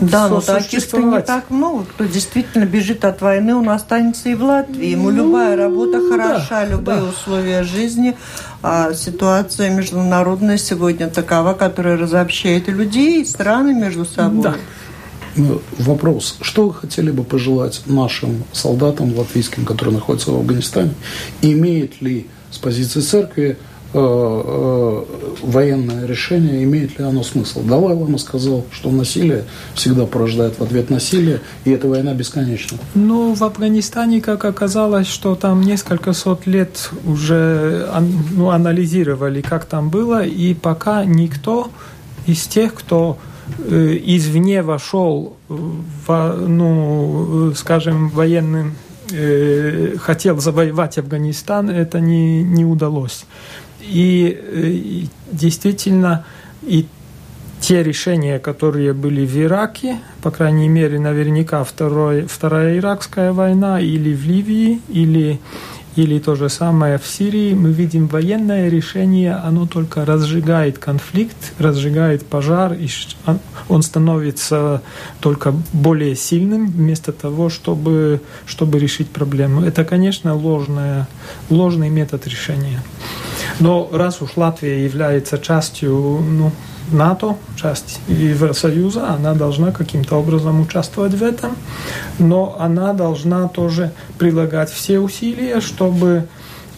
да, 0.01 0.27
но 0.27 0.41
таких-то 0.41 0.97
не 0.97 1.21
так 1.21 1.49
много, 1.49 1.85
кто 1.85 2.05
действительно 2.05 2.65
бежит 2.65 3.05
от 3.05 3.21
войны, 3.21 3.55
он 3.55 3.69
останется 3.69 4.29
и 4.29 4.35
в 4.35 4.43
Латвии. 4.43 4.87
Ему 4.87 5.11
ну, 5.11 5.17
любая 5.17 5.55
работа 5.55 6.01
хороша, 6.09 6.61
да, 6.61 6.65
любые 6.65 7.01
да. 7.01 7.03
условия 7.05 7.63
жизни. 7.63 8.17
А 8.63 8.93
ситуация 8.93 9.69
международная 9.69 10.57
сегодня 10.57 11.07
такова, 11.07 11.53
которая 11.53 11.97
разобщает 11.97 12.67
и 12.67 12.71
людей, 12.71 13.21
и 13.21 13.25
страны 13.25 13.73
между 13.73 14.05
собой. 14.05 14.41
Да. 14.41 14.55
Ну, 15.35 15.61
вопрос. 15.77 16.37
Что 16.41 16.67
вы 16.67 16.73
хотели 16.73 17.11
бы 17.11 17.23
пожелать 17.23 17.83
нашим 17.85 18.43
солдатам 18.51 19.17
латвийским, 19.17 19.65
которые 19.65 19.95
находятся 19.95 20.31
в 20.31 20.35
Афганистане? 20.35 20.93
Имеет 21.41 22.01
ли 22.01 22.27
с 22.49 22.57
позиции 22.57 23.01
церкви 23.01 23.57
военное 23.93 26.05
решение, 26.05 26.63
имеет 26.63 26.97
ли 26.97 27.03
оно 27.03 27.23
смысл. 27.23 27.61
Далай 27.63 27.93
Лама 27.93 28.17
сказал, 28.17 28.65
что 28.71 28.89
насилие 28.89 29.43
всегда 29.73 30.05
порождает 30.05 30.59
в 30.59 30.63
ответ 30.63 30.89
насилие, 30.89 31.41
и 31.65 31.71
эта 31.71 31.89
война 31.89 32.13
бесконечна. 32.13 32.77
Ну, 32.95 33.33
в 33.33 33.43
Афганистане, 33.43 34.21
как 34.21 34.45
оказалось, 34.45 35.07
что 35.07 35.35
там 35.35 35.61
несколько 35.61 36.13
сот 36.13 36.47
лет 36.47 36.89
уже 37.05 37.89
ну, 38.31 38.49
анализировали, 38.49 39.41
как 39.41 39.65
там 39.65 39.89
было, 39.89 40.23
и 40.23 40.53
пока 40.53 41.03
никто 41.03 41.69
из 42.27 42.47
тех, 42.47 42.73
кто 42.73 43.17
э, 43.69 43.97
извне 44.05 44.61
вошел 44.61 45.35
в, 45.49 46.37
ну, 46.47 47.53
скажем, 47.55 48.09
военным 48.09 48.75
э, 49.11 49.95
хотел 49.99 50.39
завоевать 50.39 50.97
Афганистан, 50.97 51.69
это 51.69 51.99
не, 51.99 52.43
не 52.43 52.65
удалось. 52.65 53.25
И, 53.81 54.37
э, 54.39 54.67
и 54.67 55.09
действительно, 55.31 56.25
и 56.63 56.85
те 57.61 57.83
решения, 57.83 58.39
которые 58.39 58.93
были 58.93 59.25
в 59.25 59.37
Ираке, 59.37 59.99
по 60.21 60.31
крайней 60.31 60.67
мере, 60.67 60.99
наверняка 60.99 61.63
второй, 61.63 62.23
Вторая 62.23 62.77
Иракская 62.77 63.33
война 63.33 63.79
или 63.79 64.13
в 64.13 64.25
Ливии, 64.25 64.81
или, 64.89 65.39
или 65.95 66.19
то 66.19 66.35
же 66.35 66.49
самое 66.49 66.97
в 66.97 67.05
Сирии, 67.05 67.53
мы 67.53 67.71
видим 67.71 68.07
военное 68.07 68.69
решение, 68.69 69.33
оно 69.35 69.67
только 69.67 70.05
разжигает 70.05 70.77
конфликт, 70.77 71.53
разжигает 71.59 72.25
пожар, 72.25 72.73
и 72.73 72.87
он 73.67 73.81
становится 73.81 74.81
только 75.19 75.53
более 75.73 76.15
сильным 76.15 76.67
вместо 76.67 77.11
того, 77.11 77.49
чтобы, 77.49 78.21
чтобы 78.45 78.79
решить 78.79 79.09
проблему. 79.09 79.63
Это, 79.63 79.83
конечно, 79.83 80.33
ложное, 80.33 81.07
ложный 81.49 81.89
метод 81.89 82.25
решения. 82.27 82.81
Но 83.59 83.89
раз 83.91 84.21
уж 84.21 84.37
Латвия 84.37 84.83
является 84.83 85.37
частью 85.37 85.91
ну, 85.91 86.51
НАТО, 86.91 87.37
часть 87.55 87.99
Евросоюза, 88.07 89.09
она 89.09 89.33
должна 89.33 89.71
каким-то 89.71 90.15
образом 90.17 90.61
участвовать 90.61 91.13
в 91.13 91.23
этом, 91.23 91.55
но 92.19 92.55
она 92.59 92.93
должна 92.93 93.47
тоже 93.47 93.91
прилагать 94.17 94.71
все 94.71 94.99
усилия, 94.99 95.61
чтобы, 95.61 96.27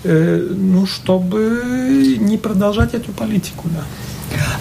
э, 0.04 0.48
ну, 0.50 0.86
чтобы 0.86 2.18
не 2.20 2.38
продолжать 2.38 2.94
эту 2.94 3.12
политику. 3.12 3.70
Да. 3.70 3.84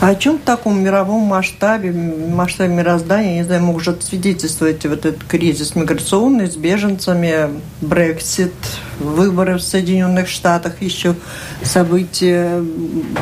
А 0.01 0.09
о 0.09 0.15
чем 0.15 0.39
в 0.39 0.43
таком 0.43 0.83
мировом 0.83 1.21
масштабе, 1.21 1.93
масштабе 1.93 2.75
мироздания, 2.75 3.35
не 3.37 3.45
знаю, 3.45 3.63
может 3.63 4.03
свидетельствовать 4.03 4.85
вот 4.85 5.07
этот 5.07 5.25
кризис 5.25 5.75
миграционный 5.75 6.51
с 6.51 6.57
беженцами, 6.57 7.61
Брексит, 7.81 8.53
выборы 8.99 9.55
в 9.55 9.63
Соединенных 9.63 10.29
Штатах, 10.29 10.83
еще 10.83 11.15
события 11.63 12.63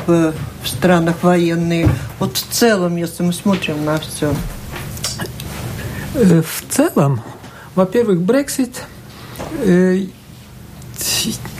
в, 0.06 0.32
странах 0.64 1.16
военные. 1.22 1.88
Вот 2.18 2.36
в 2.36 2.46
целом, 2.50 2.96
если 2.96 3.22
мы 3.22 3.32
смотрим 3.32 3.84
на 3.84 3.98
все. 3.98 4.34
Э, 6.14 6.42
в 6.42 6.64
целом, 6.68 7.20
во-первых, 7.74 8.20
Брексит. 8.20 8.84
Э, 9.64 10.06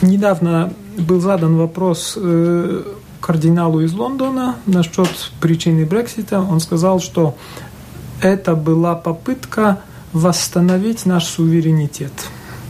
недавно 0.01 0.73
был 0.97 1.19
задан 1.19 1.57
вопрос 1.57 2.13
э, 2.17 2.83
кардиналу 3.21 3.81
из 3.81 3.93
Лондона 3.93 4.57
насчет 4.65 5.31
причины 5.39 5.85
Брексита. 5.85 6.41
Он 6.41 6.59
сказал, 6.59 6.99
что 6.99 7.37
это 8.21 8.55
была 8.55 8.95
попытка 8.95 9.79
восстановить 10.11 11.05
наш 11.05 11.25
суверенитет. 11.25 12.11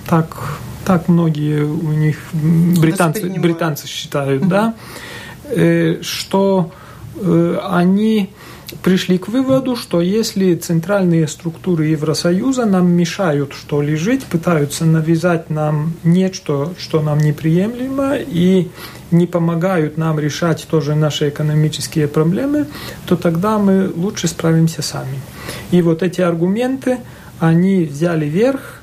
Так, 0.07 0.59
так 0.85 1.07
многие 1.07 1.63
у 1.63 1.91
них 1.91 2.17
британцы, 2.33 3.29
британцы 3.39 3.87
считают, 3.87 4.47
да, 4.47 4.75
э, 5.45 6.01
что 6.01 6.71
э, 7.15 7.59
они 7.69 8.29
пришли 8.83 9.17
к 9.17 9.27
выводу, 9.27 9.75
что 9.75 10.01
если 10.01 10.55
центральные 10.55 11.27
структуры 11.27 11.85
Евросоюза 11.87 12.65
нам 12.65 12.91
мешают 12.91 13.53
что 13.53 13.81
ли 13.81 13.95
жить, 13.95 14.25
пытаются 14.25 14.85
навязать 14.85 15.49
нам 15.49 15.93
нечто, 16.03 16.73
что 16.77 17.01
нам 17.01 17.19
неприемлемо, 17.19 18.15
и 18.17 18.69
не 19.11 19.27
помогают 19.27 19.97
нам 19.97 20.19
решать 20.19 20.67
тоже 20.69 20.95
наши 20.95 21.29
экономические 21.29 22.07
проблемы, 22.07 22.67
то 23.05 23.15
тогда 23.15 23.57
мы 23.59 23.91
лучше 23.93 24.27
справимся 24.27 24.81
сами. 24.81 25.19
И 25.71 25.81
вот 25.81 26.03
эти 26.03 26.21
аргументы, 26.21 26.97
они 27.39 27.85
взяли 27.85 28.25
верх, 28.25 28.80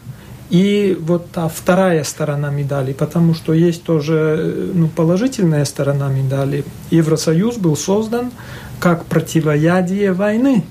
и 0.51 0.97
вот 1.01 1.31
та 1.31 1.49
вторая 1.49 2.05
сторона 2.05 2.51
медали, 2.51 2.93
потому 2.93 3.35
что 3.35 3.53
есть 3.53 3.83
тоже 3.83 4.71
ну, 4.75 4.89
положительная 4.89 5.65
сторона 5.65 6.09
медали. 6.09 6.65
Евросоюз 6.91 7.57
был 7.57 7.77
создан 7.77 8.31
как 8.81 9.05
противоядие 9.05 10.13
войны. 10.13 10.65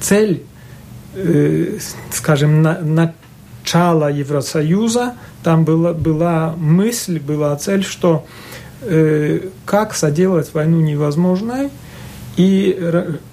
Цель, 0.00 0.44
э, 1.14 1.78
скажем, 2.10 2.62
на, 2.62 2.78
начала 3.66 4.08
Евросоюза, 4.10 5.14
там 5.42 5.64
была, 5.64 5.92
была 5.92 6.54
мысль, 6.56 7.18
была 7.18 7.56
цель, 7.56 7.82
что 7.82 8.24
э, 8.82 9.40
как 9.64 9.94
соделать 9.94 10.54
войну 10.54 10.80
невозможной, 10.80 11.70
и 12.36 12.78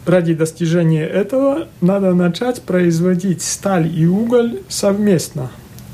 ради 0.06 0.34
достижения 0.34 1.06
этого 1.06 1.68
надо 1.82 2.14
начать 2.14 2.62
производить 2.62 3.42
сталь 3.42 3.88
и 3.94 4.06
уголь 4.06 4.62
совместно. 4.70 5.52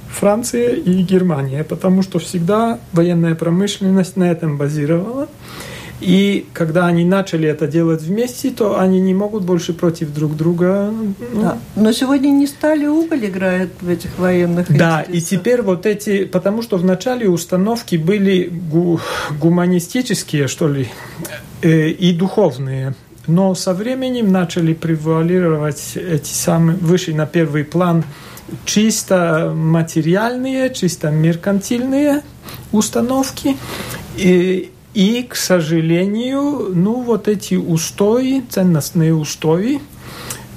Франция 0.09 0.71
и 0.71 1.01
Германия, 1.01 1.63
потому 1.63 2.01
что 2.01 2.19
всегда 2.19 2.79
военная 2.91 3.35
промышленность 3.35 4.15
на 4.15 4.29
этом 4.31 4.57
базировала. 4.57 5.27
И 6.01 6.45
когда 6.53 6.87
они 6.87 7.03
начали 7.03 7.47
это 7.47 7.67
делать 7.67 8.01
вместе, 8.01 8.51
то 8.51 8.79
они 8.79 9.01
не 9.01 9.13
могут 9.13 9.43
больше 9.43 9.73
против 9.73 10.13
друг 10.13 10.35
друга. 10.35 10.91
Ну... 11.33 11.41
Да. 11.41 11.57
Но 11.75 11.91
сегодня 11.91 12.29
не 12.29 12.47
стали 12.47 12.85
уголь 12.85 13.25
играет 13.25 13.69
в 13.81 13.89
этих 13.89 14.17
военных 14.17 14.67
Да, 14.75 15.01
и 15.01 15.19
теперь 15.21 15.61
вот 15.61 15.85
эти, 15.85 16.25
потому 16.25 16.61
что 16.61 16.77
в 16.77 16.85
начале 16.85 17.29
установки 17.29 17.97
были 17.97 18.49
гу, 18.49 18.99
гуманистические, 19.39 20.47
что 20.47 20.69
ли, 20.69 20.87
э, 21.61 21.89
и 21.89 22.13
духовные. 22.13 22.93
Но 23.27 23.53
со 23.53 23.73
временем 23.73 24.31
начали 24.31 24.73
превалировать 24.73 25.95
эти 25.95 26.31
самые, 26.31 26.77
вышли 26.77 27.11
на 27.11 27.25
первый 27.25 27.63
план 27.63 28.03
чисто 28.65 29.53
материальные, 29.55 30.73
чисто 30.73 31.11
меркантильные 31.11 32.23
установки. 32.71 33.55
И, 34.15 34.71
и, 34.99 35.23
к 35.23 35.37
сожалению, 35.37 36.71
ну, 36.75 37.01
вот 37.03 37.29
эти 37.29 37.55
устои, 37.55 38.43
ценностные 38.49 39.13
устои, 39.13 39.79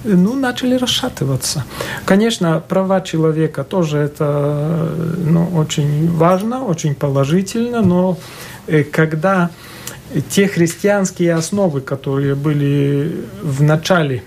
ну, 0.02 0.34
начали 0.34 0.74
расшатываться. 0.74 1.64
Конечно, 2.04 2.60
права 2.68 3.00
человека 3.02 3.62
тоже 3.62 3.98
это 3.98 4.90
ну, 5.16 5.48
очень 5.56 6.10
важно, 6.10 6.64
очень 6.64 6.96
положительно, 6.96 7.82
но 7.82 8.18
э, 8.66 8.82
когда 8.82 9.50
те 10.28 10.48
христианские 10.48 11.34
основы, 11.34 11.80
которые 11.80 12.34
были 12.34 13.24
в 13.44 13.62
начале 13.62 14.24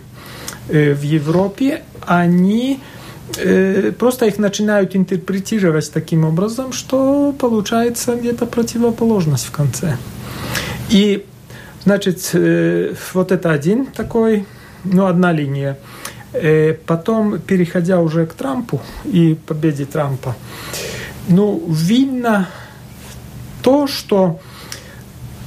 э, 0.69 0.93
в 0.93 1.01
Европе, 1.01 1.81
они 2.07 2.79
просто 3.97 4.25
их 4.25 4.37
начинают 4.37 4.95
интерпретировать 4.95 5.91
таким 5.91 6.25
образом, 6.25 6.71
что 6.73 7.33
получается 7.37 8.15
где-то 8.15 8.45
противоположность 8.45 9.45
в 9.45 9.51
конце. 9.51 9.97
И, 10.89 11.25
значит, 11.83 12.29
э, 12.33 12.93
вот 13.13 13.31
это 13.31 13.51
один 13.51 13.85
такой, 13.85 14.45
ну, 14.83 15.05
одна 15.05 15.31
линия. 15.31 15.77
Потом, 16.85 17.39
переходя 17.39 18.01
уже 18.01 18.25
к 18.25 18.33
Трампу 18.33 18.81
и 19.05 19.37
победе 19.47 19.85
Трампа, 19.85 20.35
ну, 21.29 21.63
видно 21.69 22.49
то, 23.61 23.87
что 23.87 24.39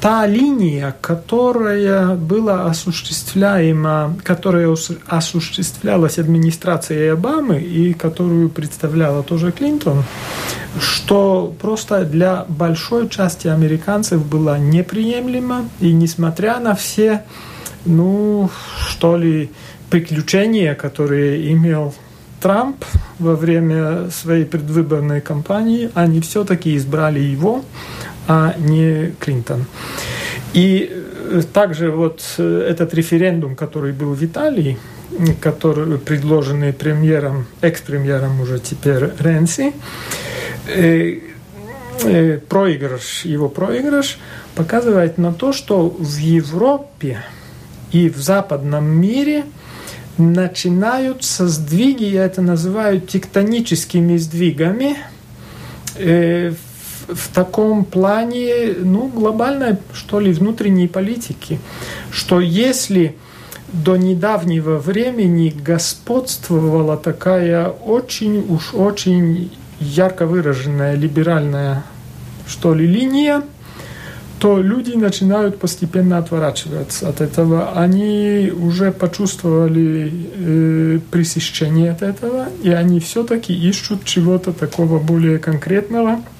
та 0.00 0.26
линия, 0.26 0.94
которая 1.00 2.14
была 2.14 2.66
осуществляема, 2.66 4.16
которая 4.22 4.74
осуществлялась 5.06 6.18
администрацией 6.18 7.12
Обамы 7.12 7.60
и 7.60 7.94
которую 7.94 8.48
представляла 8.48 9.22
тоже 9.22 9.50
Клинтон, 9.50 10.04
что 10.80 11.52
просто 11.60 12.04
для 12.04 12.44
большой 12.48 13.08
части 13.08 13.48
американцев 13.48 14.24
была 14.24 14.58
неприемлема, 14.58 15.68
и 15.80 15.92
несмотря 15.92 16.60
на 16.60 16.74
все, 16.76 17.24
ну, 17.84 18.50
что 18.88 19.16
ли, 19.16 19.50
приключения, 19.90 20.74
которые 20.74 21.52
имел 21.52 21.94
Трамп 22.40 22.84
во 23.18 23.34
время 23.34 24.10
своей 24.10 24.44
предвыборной 24.44 25.20
кампании, 25.20 25.90
они 25.94 26.20
все-таки 26.20 26.76
избрали 26.76 27.18
его, 27.18 27.64
а 28.28 28.54
не 28.58 29.14
Клинтон. 29.18 29.64
И 30.52 30.90
э, 30.90 31.42
также 31.52 31.90
вот 31.90 32.22
э, 32.36 32.66
этот 32.70 32.94
референдум, 32.94 33.56
который 33.56 33.92
был 33.92 34.12
в 34.14 34.22
Италии, 34.24 34.78
который 35.40 35.98
предложенный 35.98 36.72
премьером, 36.72 37.46
экс-премьером 37.62 38.40
уже 38.40 38.58
теперь 38.60 39.10
Ренси, 39.18 39.72
э, 40.66 41.20
проигрыш, 42.48 43.24
его 43.24 43.48
проигрыш 43.48 44.18
показывает 44.54 45.18
на 45.18 45.32
то, 45.32 45.52
что 45.52 45.88
в 45.88 46.16
Европе 46.18 47.24
и 47.90 48.10
в 48.10 48.18
западном 48.18 48.86
мире 48.88 49.44
начинаются 50.18 51.48
сдвиги, 51.48 52.04
я 52.04 52.24
это 52.24 52.42
называю 52.42 53.00
тектоническими 53.00 54.16
сдвигами, 54.16 54.96
в 55.96 56.67
таком 57.32 57.84
плане, 57.84 58.74
ну, 58.78 59.08
глобальной, 59.08 59.76
что 59.92 60.20
ли, 60.20 60.32
внутренней 60.32 60.88
политики, 60.88 61.58
что 62.10 62.40
если 62.40 63.16
до 63.72 63.96
недавнего 63.96 64.78
времени 64.78 65.54
господствовала 65.64 66.96
такая 66.96 67.68
очень 67.68 68.38
уж 68.48 68.74
очень 68.74 69.50
ярко 69.78 70.26
выраженная 70.26 70.94
либеральная, 70.94 71.84
что 72.46 72.74
ли, 72.74 72.86
линия, 72.86 73.42
то 74.38 74.58
люди 74.58 74.92
начинают 74.92 75.58
постепенно 75.58 76.18
отворачиваться 76.18 77.08
от 77.08 77.20
этого. 77.20 77.72
Они 77.72 78.52
уже 78.54 78.92
почувствовали 78.92 80.12
э, 80.36 81.00
пресыщение 81.10 81.90
от 81.90 82.02
этого, 82.02 82.46
и 82.62 82.70
они 82.70 83.00
все-таки 83.00 83.52
ищут 83.52 84.04
чего-то 84.04 84.52
такого 84.52 84.98
более 84.98 85.38
конкретного– 85.38 86.22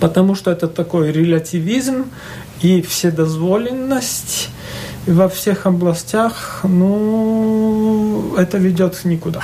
потому 0.00 0.34
что 0.34 0.50
это 0.50 0.68
такой 0.68 1.12
релятивизм 1.12 2.06
и 2.60 2.82
вседозволенность 2.82 4.50
во 5.06 5.28
всех 5.28 5.66
областях, 5.66 6.60
ну, 6.64 8.34
это 8.36 8.58
ведет 8.58 9.04
никуда. 9.04 9.42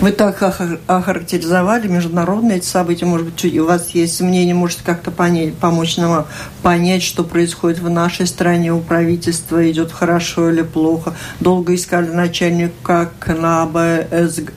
Вы 0.00 0.12
так 0.12 0.40
охарактеризовали 0.86 1.88
международные 1.88 2.58
эти 2.58 2.66
события. 2.66 3.04
Может 3.04 3.26
быть, 3.26 3.58
у 3.58 3.64
вас 3.64 3.90
есть 3.90 4.20
мнение, 4.20 4.54
может 4.54 4.80
как-то 4.82 5.10
понять, 5.10 5.54
помочь 5.54 5.96
нам 5.96 6.26
понять, 6.62 7.02
что 7.02 7.24
происходит 7.24 7.80
в 7.80 7.90
нашей 7.90 8.28
стране, 8.28 8.72
у 8.72 8.80
правительства 8.80 9.68
идет 9.68 9.90
хорошо 9.90 10.50
или 10.50 10.62
плохо. 10.62 11.16
Долго 11.40 11.74
искали 11.74 12.10
начальника 12.10 13.10
КНАБа, 13.18 14.06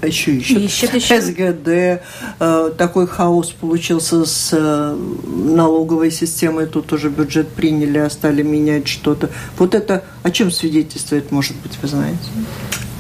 еще, 0.04 0.36
еще, 0.36 0.60
ищет, 0.60 0.94
ищет. 0.94 1.24
СГД. 1.24 2.04
Э, 2.40 2.72
такой 2.78 3.08
хаос 3.08 3.50
получился 3.50 4.26
с 4.26 4.50
э, 4.52 4.96
налоговой 5.26 6.12
системой. 6.12 6.68
Тут 6.68 6.94
уже 6.94 7.10
бюджет 7.10 7.50
приняли, 7.50 7.98
а 7.98 8.12
стали 8.12 8.44
менять 8.44 8.88
что-то. 8.88 9.32
Вот 9.58 9.74
это 9.74 10.04
о 10.22 10.30
чем 10.30 10.52
свидетельствует, 10.52 11.32
может 11.32 11.56
быть, 11.58 11.80
вы 11.82 11.88
знаете? 11.88 12.20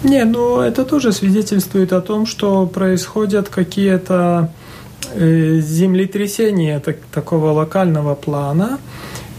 Не, 0.04 0.26
ну 0.26 0.62
это 0.62 0.84
тоже 0.84 1.12
свидетельствует 1.12 1.93
о 1.93 2.02
том, 2.02 2.26
что 2.26 2.66
происходят 2.66 3.49
какие-то 3.49 4.49
э, 5.14 5.60
землетрясения 5.60 6.80
так, 6.80 6.97
такого 7.14 7.52
локального 7.52 8.16
плана, 8.16 8.80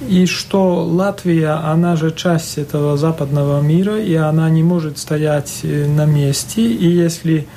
и 0.09 0.27
что 0.27 0.85
Латвия, 0.85 1.61
она 1.65 1.97
же 1.97 2.13
часть 2.13 2.59
этого 2.59 2.97
западного 2.97 3.61
мира, 3.61 3.99
и 3.99 4.15
она 4.15 4.49
не 4.51 4.63
может 4.63 4.99
стоять 4.99 5.61
э, 5.65 5.87
на 5.89 6.07
месте, 6.07 6.63
и 6.63 6.89
если 6.89 7.49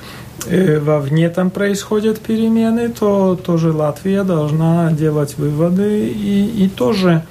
э, 0.48 0.80
вовне 0.80 1.28
там 1.28 1.50
происходят 1.50 2.18
перемены, 2.18 2.88
то 2.88 3.36
тоже 3.36 3.72
Латвия 3.72 4.24
должна 4.24 4.90
делать 4.90 5.38
выводы 5.38 6.08
и, 6.08 6.64
и 6.64 6.68
тоже 6.68 7.22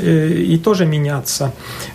и 0.00 0.58
тоже 0.58 0.86
меняться. 0.86 1.52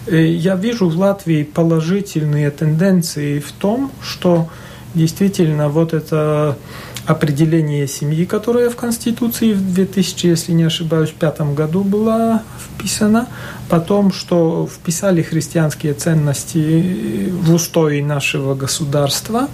Э, 0.08 0.26
я 0.26 0.56
вижу 0.56 0.90
в 0.90 0.98
Латвии 0.98 1.44
положительные 1.44 2.52
тенденции 2.52 3.40
в 3.40 3.52
том, 3.52 3.92
что 4.02 4.48
действительно 4.96 5.70
вот 5.70 5.94
это 5.94 6.58
определение 7.06 7.88
семьи, 7.88 8.26
которое 8.26 8.70
в 8.70 8.76
Конституции 8.76 9.54
в 9.54 9.74
2000, 9.74 10.28
если 10.28 10.52
не 10.54 10.64
ошибаюсь, 10.64 11.10
пятом 11.12 11.56
году 11.56 11.84
было 11.84 12.44
вписано, 12.60 13.28
потом, 13.70 14.12
что 14.12 14.68
вписали 14.68 15.22
христианские 15.22 15.94
ценности 15.94 17.30
в 17.32 17.54
устои 17.54 18.02
нашего 18.02 18.56
государства, 18.56 19.48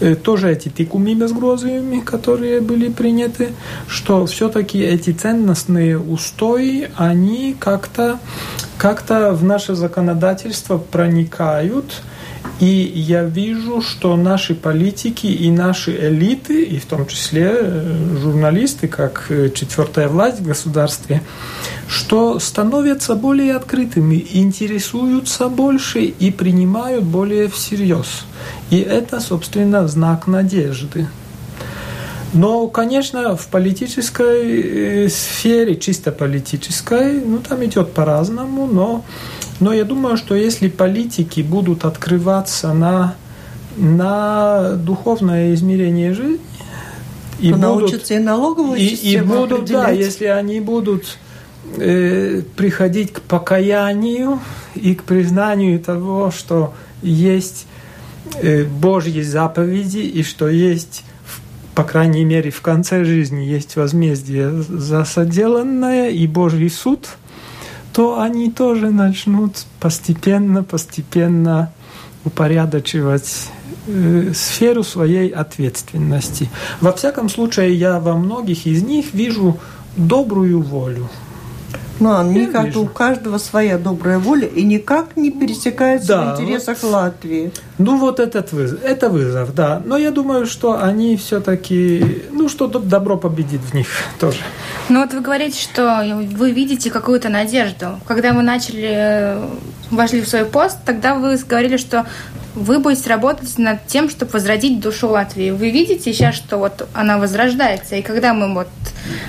э, 0.00 0.14
тоже 0.14 0.52
эти 0.52 0.68
тикуми 0.68 1.14
безгрозовыми, 1.14 2.00
которые 2.00 2.60
были 2.60 2.88
приняты, 2.88 3.50
что 3.88 4.26
все-таки 4.26 4.80
эти 4.80 5.10
ценностные 5.10 5.98
устои, 5.98 6.90
они 6.96 7.56
как-то 7.58 8.18
как 8.78 9.04
в 9.08 9.44
наше 9.44 9.74
законодательство 9.76 10.76
проникают, 10.76 12.02
и 12.62 12.92
я 12.94 13.24
вижу, 13.24 13.82
что 13.82 14.16
наши 14.16 14.54
политики 14.54 15.26
и 15.26 15.50
наши 15.50 15.90
элиты, 16.08 16.62
и 16.62 16.78
в 16.78 16.86
том 16.86 17.06
числе 17.06 17.50
э, 17.52 18.16
журналисты, 18.20 18.86
как 18.86 19.26
э, 19.30 19.50
четвертая 19.50 20.08
власть 20.08 20.40
в 20.40 20.46
государстве, 20.46 21.22
что 21.88 22.38
становятся 22.38 23.16
более 23.16 23.56
открытыми, 23.56 24.24
интересуются 24.32 25.48
больше 25.48 26.02
и 26.04 26.30
принимают 26.30 27.04
более 27.04 27.48
всерьез. 27.48 28.24
И 28.70 28.78
это, 28.78 29.20
собственно, 29.20 29.88
знак 29.88 30.28
надежды. 30.28 31.08
Но, 32.32 32.66
конечно, 32.68 33.36
в 33.36 33.48
политической 33.48 35.04
э, 35.04 35.08
сфере, 35.08 35.76
чисто 35.76 36.12
политической, 36.12 37.20
ну, 37.20 37.38
там 37.38 37.64
идет 37.64 37.92
по-разному, 37.92 38.66
но 38.66 39.04
но 39.62 39.72
я 39.72 39.84
думаю, 39.84 40.16
что 40.16 40.34
если 40.34 40.68
политики 40.68 41.40
будут 41.40 41.84
открываться 41.84 42.72
на, 42.74 43.14
на 43.76 44.72
духовное 44.72 45.54
измерение 45.54 46.14
жизни, 46.14 46.40
и 47.38 47.52
будут, 47.52 47.60
научатся 47.60 48.14
и 48.14 48.18
налоговую 48.18 48.78
и, 48.78 48.86
и 48.86 49.20
будут, 49.20 49.66
да, 49.66 49.90
если 49.90 50.26
они 50.26 50.60
будут 50.60 51.18
э, 51.76 52.42
приходить 52.56 53.12
к 53.12 53.20
покаянию 53.20 54.40
и 54.74 54.96
к 54.96 55.04
признанию 55.04 55.78
того, 55.78 56.32
что 56.32 56.74
есть 57.00 57.66
э, 58.40 58.64
Божьи 58.64 59.22
заповеди 59.22 59.98
и 59.98 60.24
что 60.24 60.48
есть 60.48 61.04
по 61.74 61.84
крайней 61.84 62.24
мере, 62.24 62.50
в 62.50 62.60
конце 62.60 63.02
жизни 63.04 63.44
есть 63.44 63.76
возмездие 63.76 64.50
за 64.50 65.04
соделанное 65.04 66.10
и 66.10 66.26
Божий 66.26 66.68
суд, 66.68 67.08
то 67.92 68.20
они 68.20 68.50
тоже 68.50 68.90
начнут 68.90 69.64
постепенно, 69.80 70.62
постепенно 70.62 71.72
упорядочивать 72.24 73.48
э, 73.86 74.32
сферу 74.34 74.82
своей 74.82 75.28
ответственности. 75.28 76.48
Во 76.80 76.92
всяком 76.92 77.28
случае, 77.28 77.74
я 77.74 77.98
во 78.00 78.16
многих 78.16 78.66
из 78.66 78.82
них 78.82 79.12
вижу 79.12 79.58
добрую 79.96 80.62
волю. 80.62 81.08
Ну, 82.02 82.10
а 82.10 82.22
мне 82.24 82.48
как 82.48 82.76
у 82.76 82.86
каждого 82.86 83.38
своя 83.38 83.78
добрая 83.78 84.18
воля 84.18 84.48
и 84.48 84.64
никак 84.64 85.16
не 85.16 85.30
пересекается 85.30 86.08
да, 86.08 86.34
в 86.34 86.40
интересах 86.40 86.82
вот, 86.82 86.92
Латвии. 86.92 87.52
Ну, 87.78 87.96
вот 87.96 88.18
этот 88.18 88.50
вызов, 88.52 88.82
это 88.82 89.08
вызов, 89.08 89.54
да. 89.54 89.80
Но 89.84 89.96
я 89.96 90.10
думаю, 90.10 90.46
что 90.46 90.82
они 90.82 91.16
все-таки, 91.16 92.24
ну, 92.32 92.48
что 92.48 92.66
добро 92.66 93.16
победит 93.16 93.60
в 93.60 93.74
них 93.74 93.86
тоже. 94.18 94.38
Ну, 94.88 95.00
вот 95.00 95.14
вы 95.14 95.20
говорите, 95.20 95.60
что 95.60 96.02
вы 96.32 96.50
видите 96.50 96.90
какую-то 96.90 97.28
надежду. 97.28 98.00
Когда 98.06 98.32
мы 98.32 98.42
начали, 98.42 98.90
э, 98.92 99.48
вошли 99.92 100.22
в 100.22 100.28
свой 100.28 100.44
пост, 100.44 100.78
тогда 100.84 101.14
вы 101.14 101.36
говорили, 101.36 101.76
что 101.76 102.04
вы 102.56 102.80
будете 102.80 103.08
работать 103.08 103.58
над 103.58 103.86
тем, 103.86 104.10
чтобы 104.10 104.32
возродить 104.32 104.80
душу 104.80 105.08
Латвии. 105.08 105.50
Вы 105.50 105.70
видите 105.70 106.12
сейчас, 106.12 106.34
что 106.34 106.58
вот 106.58 106.88
она 106.94 107.18
возрождается, 107.18 107.94
и 107.94 108.02
когда 108.02 108.34
мы 108.34 108.52
вот, 108.52 108.68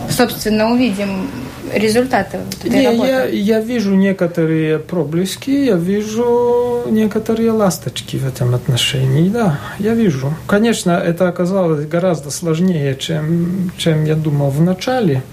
собственно, 0.10 0.72
увидим 0.72 1.30
результаты 1.74 2.38
вот 2.38 2.56
этой 2.66 2.70
Не, 2.70 2.88
работы? 2.88 3.08
Я, 3.08 3.26
я 3.26 3.60
вижу 3.60 3.96
некоторые 3.96 4.80
проблески, 4.80 5.50
я 5.50 5.76
вижу 5.76 6.84
некоторые 6.90 7.52
ласточки 7.52 8.18
в 8.18 8.28
этом 8.28 8.56
отношении, 8.56 9.30
да, 9.30 9.60
я 9.80 9.94
вижу. 9.94 10.34
Конечно, 10.48 10.92
это 10.92 11.28
оказалось 11.28 11.86
гораздо 11.86 12.30
сложнее, 12.30 12.96
чем, 13.00 13.72
чем 13.78 14.06
я 14.06 14.16
думал 14.16 14.50
в 14.50 14.62
начале, 14.62 15.24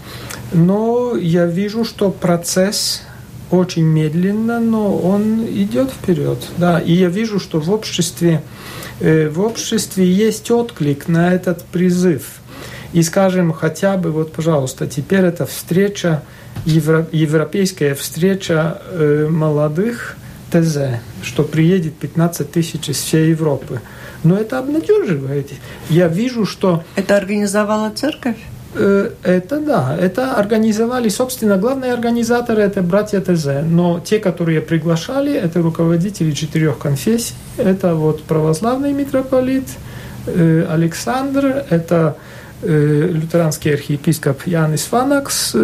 но 0.53 1.17
я 1.17 1.47
вижу, 1.47 1.85
что 1.85 2.11
процесс 2.11 3.03
очень 3.51 3.85
медленно, 3.85 4.61
но 4.61 4.97
он 4.97 5.45
идет 5.45 5.91
вперед. 5.91 6.39
Да. 6.57 6.79
И 6.79 6.93
я 6.93 7.09
вижу, 7.09 7.41
что 7.41 7.61
в 7.61 7.71
обществе, 7.71 8.43
э, 9.01 9.29
в 9.29 9.41
обществе 9.41 10.07
есть 10.07 10.51
отклик 10.51 11.09
на 11.09 11.33
этот 11.35 11.65
призыв. 11.65 12.41
И 12.93 13.03
скажем, 13.03 13.53
хотя 13.53 13.97
бы, 13.97 14.11
вот, 14.11 14.33
пожалуйста, 14.33 14.87
теперь 14.87 15.25
это 15.25 15.47
встреча, 15.47 16.23
евро, 16.65 17.07
европейская 17.13 17.95
встреча 17.95 18.83
э, 18.91 19.29
молодых 19.31 20.17
ТЗ, 20.51 21.01
что 21.23 21.45
приедет 21.45 21.95
15 21.95 22.51
тысяч 22.51 22.89
из 22.89 22.97
всей 22.97 23.31
Европы. 23.31 23.81
Но 24.25 24.37
это 24.37 24.59
обнадеживает. 24.59 25.51
Я 25.89 26.09
вижу, 26.09 26.45
что... 26.45 26.83
Это 26.97 27.17
организовала 27.17 27.91
церковь? 27.91 28.37
Э, 28.75 29.11
это 29.23 29.61
да, 29.61 29.97
это 29.99 30.35
организовали, 30.35 31.09
собственно, 31.09 31.57
главные 31.57 31.93
организаторы 31.93 32.63
это 32.63 32.83
братья 32.83 33.21
ТЗ, 33.21 33.65
но 33.65 34.01
те, 34.01 34.19
которые 34.21 34.61
приглашали, 34.61 35.35
это 35.35 35.61
руководители 35.61 36.31
четырех 36.31 36.79
конфессий, 36.79 37.35
это 37.57 37.95
вот 37.95 38.23
православный 38.23 38.93
митрополит 38.93 39.65
э, 40.27 40.67
Александр, 40.71 41.65
это 41.69 42.17
лютеранский 42.63 43.75
архиепископ 43.75 44.47
Янис 44.47 44.83
Фанакс, 44.83 45.55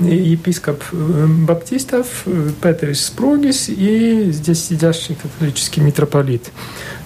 епископ 0.00 0.82
Баптистов 0.92 2.24
Петрис 2.60 3.06
Спругис 3.06 3.68
и 3.68 4.30
здесь 4.32 4.64
сидящий 4.64 5.14
католический 5.14 5.82
митрополит. 5.82 6.50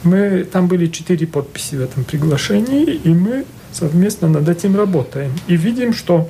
Мы, 0.03 0.44
там 0.44 0.68
были 0.68 0.86
четыре 0.86 1.26
подписи 1.26 1.74
в 1.74 1.82
этом 1.82 2.05
приглашении, 2.05 2.84
и 2.84 3.09
мы 3.09 3.44
совместно 3.72 4.28
над 4.28 4.49
этим 4.49 4.76
работаем. 4.76 5.32
И 5.47 5.57
видим, 5.57 5.92
что 5.92 6.28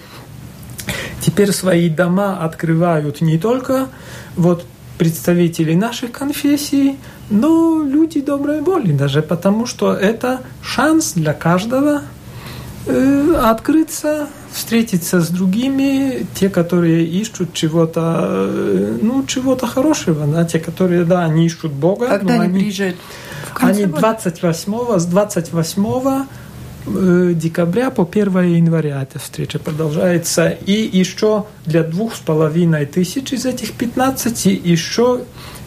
теперь 1.21 1.53
свои 1.53 1.89
дома 1.89 2.39
открывают 2.45 3.21
не 3.21 3.39
только 3.39 3.89
вот 4.37 4.65
представители 4.99 5.75
наших 5.75 6.13
конфессий, 6.13 6.97
но 7.31 7.83
люди 7.83 8.21
доброй 8.21 8.61
воли 8.61 8.93
даже, 8.93 9.23
потому 9.23 9.67
что 9.67 9.93
это 9.93 10.41
шанс 10.63 11.13
для 11.13 11.35
каждого 11.35 12.01
э, 12.01 12.16
открыться, 12.87 14.29
встретиться 14.53 15.21
с 15.21 15.29
другими, 15.29 16.27
те, 16.35 16.49
которые 16.49 17.05
ищут 17.05 17.53
чего-то, 17.53 18.47
э, 18.49 18.99
ну, 19.03 19.25
чего-то 19.27 19.67
хорошего, 19.67 20.27
да, 20.27 20.45
те, 20.45 20.59
которые, 20.59 21.05
да, 21.05 21.25
они 21.25 21.47
ищут 21.47 21.73
Бога. 21.73 22.09
Когда 22.09 22.35
они, 22.35 22.45
они 22.45 22.59
приезжают? 22.61 22.97
Они 23.55 23.87
28 23.87 24.99
с 24.99 25.07
28 25.07 26.27
Э, 26.87 27.33
декабря 27.35 27.91
по 27.91 28.09
1 28.11 28.43
января 28.43 29.03
эта 29.03 29.19
встреча 29.19 29.59
продолжается. 29.59 30.51
И 30.51 30.73
еще 30.73 31.47
для 31.65 31.83
двух 31.83 32.15
с 32.15 32.19
половиной 32.19 32.87
тысяч 32.87 33.33
из 33.33 33.45
этих 33.45 33.73
15 33.73 34.47
еще 34.47 35.23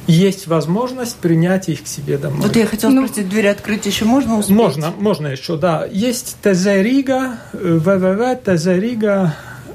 есть 0.10 0.48
возможность 0.48 1.18
принять 1.18 1.70
их 1.70 1.84
к 1.84 1.88
себе 1.88 2.18
домой. 2.18 2.42
Вот 2.42 2.56
я 2.56 2.66
хотела 2.66 2.92
ну, 2.92 3.06
спросить, 3.06 3.30
дверь 3.30 3.48
открыть 3.48 3.86
еще 3.86 4.06
можно 4.06 4.40
успеть? 4.40 4.56
Можно, 4.56 4.92
можно 4.98 5.28
еще, 5.28 5.56
да. 5.56 5.86
Есть 5.92 6.38
ТЗ 6.42 6.66
Рига, 6.66 7.38
www.tzriga 7.54 9.30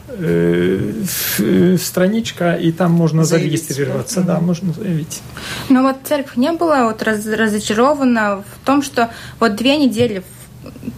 э, 0.08 1.76
страничка, 1.80 2.54
и 2.54 2.72
там 2.72 2.92
можно 2.92 3.24
зарегистрироваться, 3.24 4.22
да, 4.22 4.40
можно 4.40 4.72
заявить. 4.72 5.22
Но 5.68 5.82
вот 5.82 5.98
церковь 6.04 6.36
не 6.36 6.52
была 6.52 6.86
вот 6.88 7.02
раз, 7.04 7.24
разочарована 7.26 8.42
в 8.42 8.66
том, 8.66 8.82
что 8.82 9.10
вот 9.38 9.54
две 9.54 9.76
недели 9.76 10.24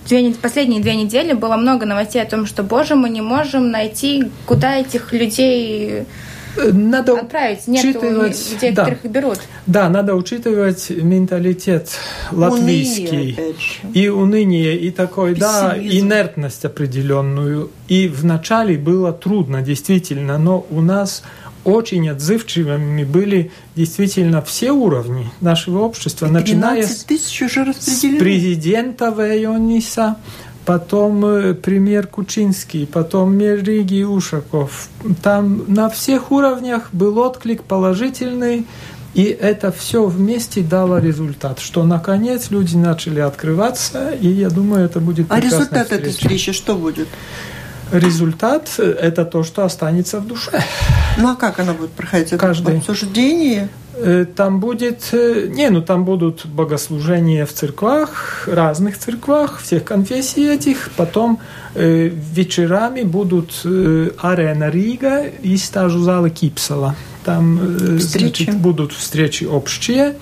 две, 0.09 0.33
последние 0.33 0.81
две 0.81 0.97
недели 0.97 1.35
было 1.35 1.57
много 1.57 1.85
новостей 1.85 2.23
о 2.23 2.27
том, 2.27 2.47
что, 2.47 2.63
боже, 2.63 2.95
мы 2.95 3.11
не 3.11 3.21
можем 3.21 3.71
найти, 3.71 4.31
куда 4.47 4.77
этих 4.77 5.13
людей 5.13 6.07
надо 6.73 7.19
отправить. 7.19 7.67
Нет 7.67 7.85
учитывать, 7.85 8.53
людей, 8.53 8.73
да. 8.73 8.85
которых 8.85 9.05
их 9.05 9.11
берут. 9.11 9.39
Да, 9.67 9.89
надо 9.89 10.15
учитывать 10.15 10.91
менталитет 10.91 11.91
латвийский. 12.33 13.37
Уныние, 13.37 13.55
и 13.95 14.09
уныние, 14.09 14.79
и 14.79 14.91
такой, 14.91 15.35
Пессимизм. 15.35 15.53
да, 15.53 15.79
инертность 15.79 16.65
определенную. 16.65 17.71
И 17.89 18.09
вначале 18.09 18.77
было 18.77 19.13
трудно, 19.13 19.63
действительно, 19.63 20.39
но 20.39 20.67
у 20.71 20.81
нас 20.81 21.23
очень 21.67 22.09
отзывчивыми 22.09 23.03
были 23.03 23.51
действительно 23.75 24.41
все 24.41 24.71
уровни 24.71 25.29
нашего 25.41 25.81
общества, 25.81 26.29
начиная 26.29 26.87
с 26.87 27.05
президента 27.05 29.11
Вейониса, 29.11 30.17
потом 30.67 31.25
э, 31.25 31.55
премьер 31.55 32.07
Кучинский, 32.07 32.87
потом 32.87 33.37
мэр 33.39 33.63
Риги 33.63 34.03
Ушаков. 34.03 34.89
Там 35.23 35.65
на 35.69 35.89
всех 35.89 36.31
уровнях 36.33 36.89
был 36.93 37.19
отклик 37.19 37.63
положительный, 37.63 38.67
и 39.15 39.25
это 39.25 39.73
все 39.73 40.05
вместе 40.05 40.61
дало 40.61 40.99
результат, 40.99 41.61
что 41.61 41.85
наконец 41.85 42.51
люди 42.51 42.77
начали 42.77 43.21
открываться, 43.21 44.11
и 44.11 44.29
я 44.29 44.51
думаю, 44.51 44.85
это 44.85 45.01
будет 45.01 45.27
А 45.31 45.41
результат 45.41 45.85
встреча. 45.85 45.95
этой 45.95 46.11
встречи 46.13 46.53
что 46.53 46.75
будет? 46.75 47.09
результат– 47.93 48.69
это 48.79 49.25
то, 49.25 49.45
что 49.45 49.65
останется 49.65 50.19
в 50.19 50.27
душе. 50.27 50.51
Ну 51.19 51.31
а 51.31 51.37
как 51.37 51.61
она 51.61 51.73
будет 51.73 51.93
проходить? 51.93 52.29
Это 52.33 52.39
Каждый. 52.39 52.79
обсуждение? 52.79 53.69
Э, 53.99 54.27
там 54.27 54.61
будет, 54.61 55.09
э, 55.13 55.47
не, 55.49 55.71
ну 55.71 55.81
там 55.81 56.05
будут 56.05 56.47
богослужения 56.47 57.47
в 57.47 57.53
церквах, 57.53 58.47
разных 58.47 58.99
церквах, 58.99 59.61
всех 59.61 59.85
конфессий 59.85 60.47
этих. 60.47 60.91
Потом 60.97 61.41
э, 61.75 62.09
вечерами 62.09 63.03
будут 63.03 63.63
э, 63.65 64.11
арена 64.19 64.69
Рига 64.71 65.25
и 65.25 65.57
стажу 65.57 66.01
залы 66.01 66.31
Кипсала. 66.31 66.95
Там 67.25 67.59
э, 67.59 67.99
значит, 67.99 68.57
будут 68.57 68.93
встречи 68.93 69.45
общие. 69.45 70.15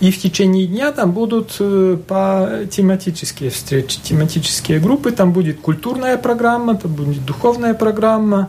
И 0.00 0.10
в 0.10 0.18
течение 0.18 0.66
дня 0.66 0.92
там 0.92 1.12
будут 1.12 1.56
э, 1.60 1.98
по 2.06 2.50
тематические 2.70 3.50
встречи, 3.50 4.00
тематические 4.02 4.80
группы. 4.80 5.10
Там 5.10 5.32
будет 5.32 5.60
культурная 5.60 6.16
программа, 6.16 6.76
там 6.76 6.94
будет 6.94 7.24
духовная 7.26 7.74
программа, 7.74 8.48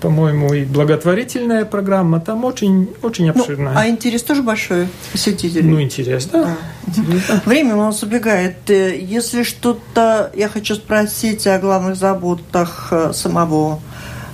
по-моему, 0.00 0.54
и 0.54 0.64
благотворительная 0.64 1.64
программа. 1.64 2.20
Там 2.20 2.44
очень, 2.44 2.90
очень 3.02 3.26
ну, 3.26 3.40
обширная. 3.40 3.74
Ну, 3.74 3.78
а 3.78 3.88
интерес 3.88 4.22
тоже 4.22 4.42
большой 4.42 4.88
посетителей? 5.12 5.62
Ну, 5.62 5.80
интерес, 5.80 6.26
да. 6.26 6.56
А, 6.86 7.40
Время 7.44 7.76
у 7.76 7.78
нас 7.78 8.02
убегает. 8.02 8.68
Э, 8.70 8.98
если 8.98 9.42
что-то 9.42 10.32
я 10.34 10.48
хочу 10.48 10.74
спросить 10.74 11.46
о 11.46 11.58
главных 11.58 11.96
заботах 11.96 12.92
самого 13.12 13.80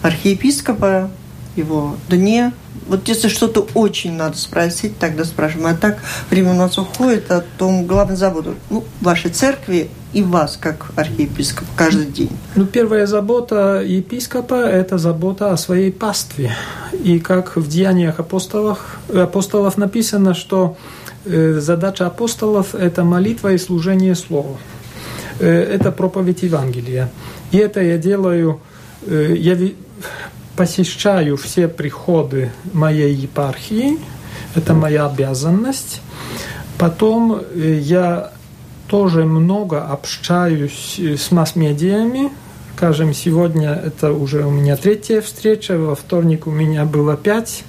архиепископа, 0.03 1.11
его 1.57 1.97
дне. 2.09 2.53
Вот 2.87 3.07
если 3.09 3.29
что-то 3.29 3.67
очень 3.75 4.15
надо 4.15 4.37
спросить, 4.37 4.99
тогда 4.99 5.25
спрашиваем. 5.25 5.67
А 5.69 5.75
так 5.75 5.99
время 6.31 6.53
у 6.53 6.57
нас 6.57 6.79
уходит 6.79 7.31
о 7.31 7.45
том 7.59 7.87
главной 7.87 8.17
заботе 8.17 8.55
ну, 8.71 8.85
вашей 9.01 9.31
церкви 9.31 9.91
и 10.13 10.23
вас, 10.23 10.59
как 10.61 10.91
архиепископ, 10.97 11.67
каждый 11.77 12.07
день. 12.07 12.31
Ну, 12.55 12.67
первая 12.67 13.07
забота 13.07 13.83
епископа– 13.85 14.55
это 14.55 14.99
забота 14.99 15.53
о 15.53 15.57
своей 15.57 15.91
пастве. 15.91 16.55
И 17.05 17.19
как 17.19 17.57
в 17.57 17.67
Деяниях 17.69 18.21
апостолов, 18.21 18.99
апостолов 19.13 19.79
написано, 19.79 20.35
что 20.35 20.77
э, 21.25 21.59
задача 21.61 22.07
апостолов– 22.07 22.75
это 22.75 23.05
молитва 23.05 23.53
и 23.53 23.59
служение 23.59 24.15
Слову. 24.15 24.59
Э, 25.39 25.49
это 25.49 25.91
проповедь 25.91 26.43
Евангелия. 26.43 27.11
И 27.51 27.57
это 27.57 27.81
я 27.81 27.97
делаю, 27.97 28.61
э, 29.07 29.35
я 29.37 29.57
посещаю 30.57 31.39
все 31.39 31.69
приходы 31.69 32.53
моей 32.75 33.15
епархии, 33.15 33.99
это 34.55 34.75
моя 34.75 35.07
обязанность. 35.07 36.03
Потом 36.77 37.41
я 37.55 38.33
тоже 38.93 39.25
много 39.25 39.83
общаюсь 39.83 41.01
с 41.01 41.31
масс-медиами. 41.31 42.31
Скажем, 42.77 43.15
сегодня 43.15 43.71
это 43.71 44.13
уже 44.13 44.45
у 44.45 44.51
меня 44.51 44.77
третья 44.77 45.23
встреча, 45.23 45.79
во 45.79 45.95
вторник 45.95 46.47
у 46.47 46.51
меня 46.51 46.85
было 46.85 47.17
пять, 47.17 47.65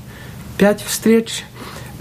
пять 0.58 0.84
встреч. 0.84 1.46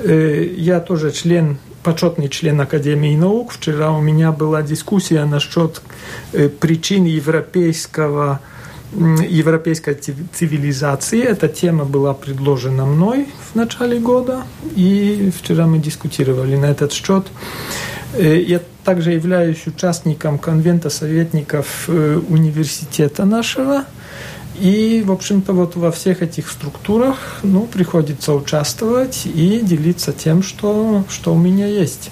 Я 0.05 0.81
тоже 0.81 1.13
член 1.13 1.59
почетный 1.85 2.29
член 2.29 2.61
Академии 2.61 3.15
наук. 3.15 3.53
Вчера 3.53 3.93
у 3.93 4.01
меня 4.01 4.33
была 4.33 4.63
дискуссия 4.63 5.25
насчет 5.25 5.83
э, 6.33 6.49
причин 6.49 7.05
европейского 7.05 8.41
европейской 8.93 9.95
цивилизации. 9.95 11.23
Эта 11.23 11.49
тема 11.49 11.85
была 11.85 12.13
предложена 12.13 12.87
мной 12.87 13.29
в 13.53 13.55
начале 13.55 14.01
года, 14.01 14.43
и 14.75 15.33
вчера 15.41 15.67
мы 15.67 15.79
дискутировали 15.79 16.57
на 16.57 16.67
этот 16.67 16.93
счет. 16.93 17.27
Э, 18.15 18.41
я 18.41 18.61
также 18.85 19.13
являюсь 19.13 19.67
участником 19.67 20.39
конвента 20.39 20.91
советников 20.91 21.85
э, 21.89 22.21
университета 22.29 23.25
нашего– 23.25 23.85
и, 24.61 25.03
в 25.05 25.11
общем-то, 25.11 25.53
вот 25.55 25.77
во 25.77 25.91
всех 25.91 26.23
этих 26.23 26.51
структурах 26.51 27.41
ну, 27.43 27.63
приходится 27.63 28.35
участвовать 28.35 29.23
и 29.25 29.61
делиться 29.61 30.13
тем, 30.13 30.43
что, 30.43 31.05
что 31.09 31.35
у 31.35 31.39
меня 31.39 31.67
есть. 31.67 32.11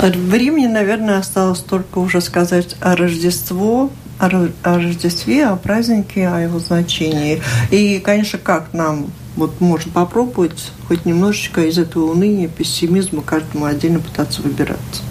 Времени, 0.00 0.66
наверное, 0.66 1.18
осталось 1.18 1.60
только 1.60 1.98
уже 1.98 2.20
сказать 2.20 2.76
о 2.80 2.94
Рождество, 2.96 3.90
о, 4.18 4.48
о 4.62 4.74
Рождестве, 4.74 5.46
о 5.46 5.56
празднике, 5.56 6.28
о 6.28 6.40
его 6.40 6.58
значении. 6.58 7.40
И, 7.70 8.00
конечно, 8.00 8.38
как 8.38 8.72
нам 8.72 9.10
вот 9.38 9.60
можно 9.60 9.92
попробовать 9.92 10.72
хоть 10.88 11.06
немножечко 11.06 11.62
из 11.62 11.78
этого 11.78 12.10
уныния, 12.10 12.48
пессимизма 12.48 13.22
каждому 13.22 13.64
отдельно 13.64 14.00
пытаться 14.00 14.42
выбираться. 14.42 15.02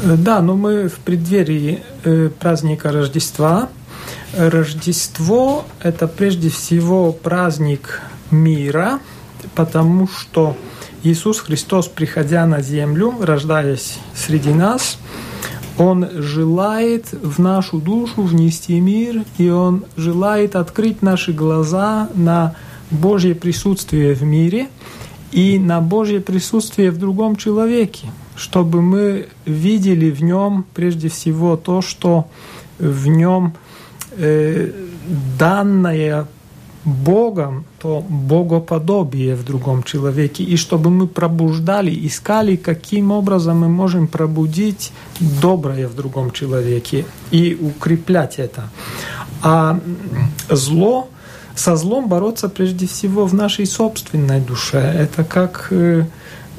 Э, 0.00 0.14
да, 0.16 0.40
но 0.42 0.54
мы 0.54 0.88
в 0.88 0.98
преддверии 1.00 1.82
э, 2.04 2.30
праздника 2.38 2.92
Рождества. 2.92 3.68
Рождество– 4.36 5.64
это 5.82 6.06
прежде 6.06 6.50
всего 6.50 7.12
праздник 7.12 8.02
мира, 8.30 9.00
потому 9.54 10.06
что 10.06 10.56
Иисус 11.02 11.40
Христос, 11.40 11.88
приходя 11.88 12.46
на 12.46 12.60
землю, 12.60 13.14
рождаясь 13.20 13.98
среди 14.14 14.52
нас, 14.52 14.98
Он 15.78 16.08
желает 16.12 17.12
в 17.12 17.38
нашу 17.40 17.78
душу 17.78 18.22
внести 18.22 18.80
мир, 18.80 19.24
и 19.38 19.48
Он 19.48 19.84
желает 19.96 20.56
открыть 20.56 21.02
наши 21.02 21.32
глаза 21.32 22.08
на 22.14 22.54
Божье 22.90 23.34
присутствие 23.34 24.14
в 24.14 24.22
мире 24.22 24.68
и 25.30 25.58
на 25.58 25.80
Божье 25.80 26.20
присутствие 26.20 26.90
в 26.90 26.98
другом 26.98 27.36
человеке– 27.36 28.08
чтобы 28.38 28.80
мы 28.80 29.28
видели 29.44 30.10
в 30.10 30.22
нем 30.22 30.64
прежде 30.72 31.08
всего 31.08 31.56
то, 31.56 31.82
что 31.82 32.28
в 32.78 33.08
нем 33.08 33.54
э, 34.12 34.70
данное 35.38 36.28
Богом, 36.88 37.64
то 37.78 38.04
богоподобие 38.08 39.34
в 39.34 39.44
другом 39.44 39.82
человеке, 39.82 40.42
и 40.42 40.56
чтобы 40.56 40.90
мы 40.90 41.06
пробуждали, 41.06 42.06
искали, 42.06 42.56
каким 42.56 43.10
образом 43.10 43.60
мы 43.60 43.68
можем 43.68 44.08
пробудить 44.08 44.92
доброе 45.20 45.86
в 45.88 45.94
другом 45.94 46.30
человеке 46.30 47.04
и 47.30 47.56
укреплять 47.60 48.38
это. 48.38 48.70
А 49.42 49.78
зло, 50.50 51.08
со 51.54 51.76
злом 51.76 52.08
бороться 52.08 52.48
прежде 52.48 52.86
всего 52.86 53.26
в 53.26 53.34
нашей 53.34 53.66
собственной 53.66 54.40
душе. 54.40 54.78
Это 54.78 55.24
как 55.24 55.72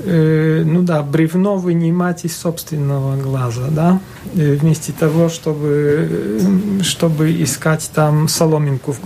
э, 0.05 0.49
Э, 0.59 0.63
ну 0.65 0.81
да, 0.81 1.03
бревно 1.03 1.57
вынимать 1.57 2.23
из 2.23 2.37
собственного 2.37 3.21
глаза, 3.21 3.67
да, 3.69 3.99
э, 4.33 4.55
вместо 4.55 4.93
того, 4.93 5.27
чтобы, 5.27 6.07
э, 6.09 6.83
чтобы 6.83 7.43
искать 7.43 7.89
там 7.93 8.29
соломинку 8.29 8.93
в 8.93 8.99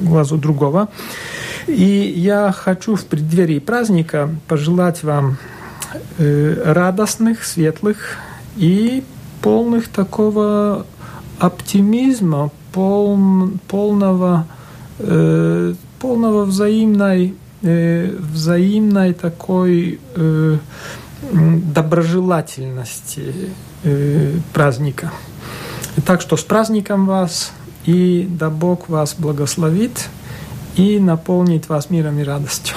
глазу 0.00 0.38
другого. 0.38 0.88
И 1.68 2.12
я 2.16 2.52
хочу 2.52 2.96
в 2.96 3.04
преддверии 3.04 3.60
праздника 3.60 4.30
пожелать 4.48 5.02
вам 5.04 5.38
радостных, 6.18 7.44
светлых 7.44 8.16
и 8.56 9.04
полных 9.42 9.88
такого 9.88 10.86
оптимизма, 11.38 12.50
пол, 12.72 13.18
полного, 13.68 14.46
полного 14.98 16.44
взаимной 16.44 17.34
Э, 17.34 17.41
взаимной 17.62 19.14
такой 19.14 20.00
э, 20.14 20.58
доброжелательности 21.30 23.34
э, 23.84 24.34
праздника. 24.52 25.12
Так 26.04 26.20
что 26.20 26.36
с 26.36 26.42
праздником 26.42 27.06
вас, 27.06 27.52
и 27.84 28.26
да 28.28 28.50
Бог 28.50 28.88
вас 28.88 29.14
благословит 29.16 30.08
и 30.76 30.98
наполнит 30.98 31.68
вас 31.68 31.90
миром 31.90 32.18
и 32.18 32.24
радостью. 32.24 32.74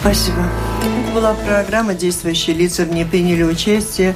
Спасибо. 0.00 0.44
Это 0.80 1.14
была 1.14 1.34
программа 1.34 1.94
«Действующие 1.94 2.56
лица». 2.56 2.84
В 2.84 2.92
ней 2.92 3.04
приняли 3.04 3.42
участие 3.42 4.14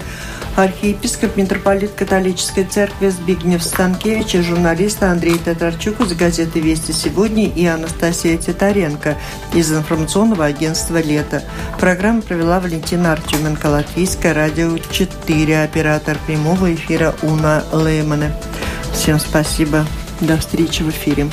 архиепископ, 0.57 1.37
митрополит 1.37 1.93
католической 1.93 2.65
церкви 2.65 3.09
Збигнев 3.09 3.63
Станкевич 3.63 4.35
и 4.35 4.43
журналист 4.43 5.03
Андрей 5.03 5.39
Татарчук 5.39 6.01
из 6.01 6.13
газеты 6.15 6.61
«Вести 6.61 6.93
сегодня» 6.93 7.49
и 7.49 7.65
Анастасия 7.67 8.37
Титаренко 8.37 9.17
из 9.55 9.73
информационного 9.73 10.45
агентства 10.45 11.01
«Лето». 11.01 11.43
Программу 11.81 12.23
провела 12.23 12.61
Валентина 12.61 13.13
Артеменко, 13.13 13.67
Латвийское 13.67 14.35
радио 14.35 14.77
4, 14.79 15.63
оператор 15.63 16.19
прямого 16.27 16.75
эфира 16.75 17.15
Уна 17.23 17.65
Леймана. 17.73 18.33
Всем 18.93 19.19
спасибо. 19.19 19.87
До 20.21 20.37
встречи 20.37 20.83
в 20.83 20.91
эфире. 20.91 21.29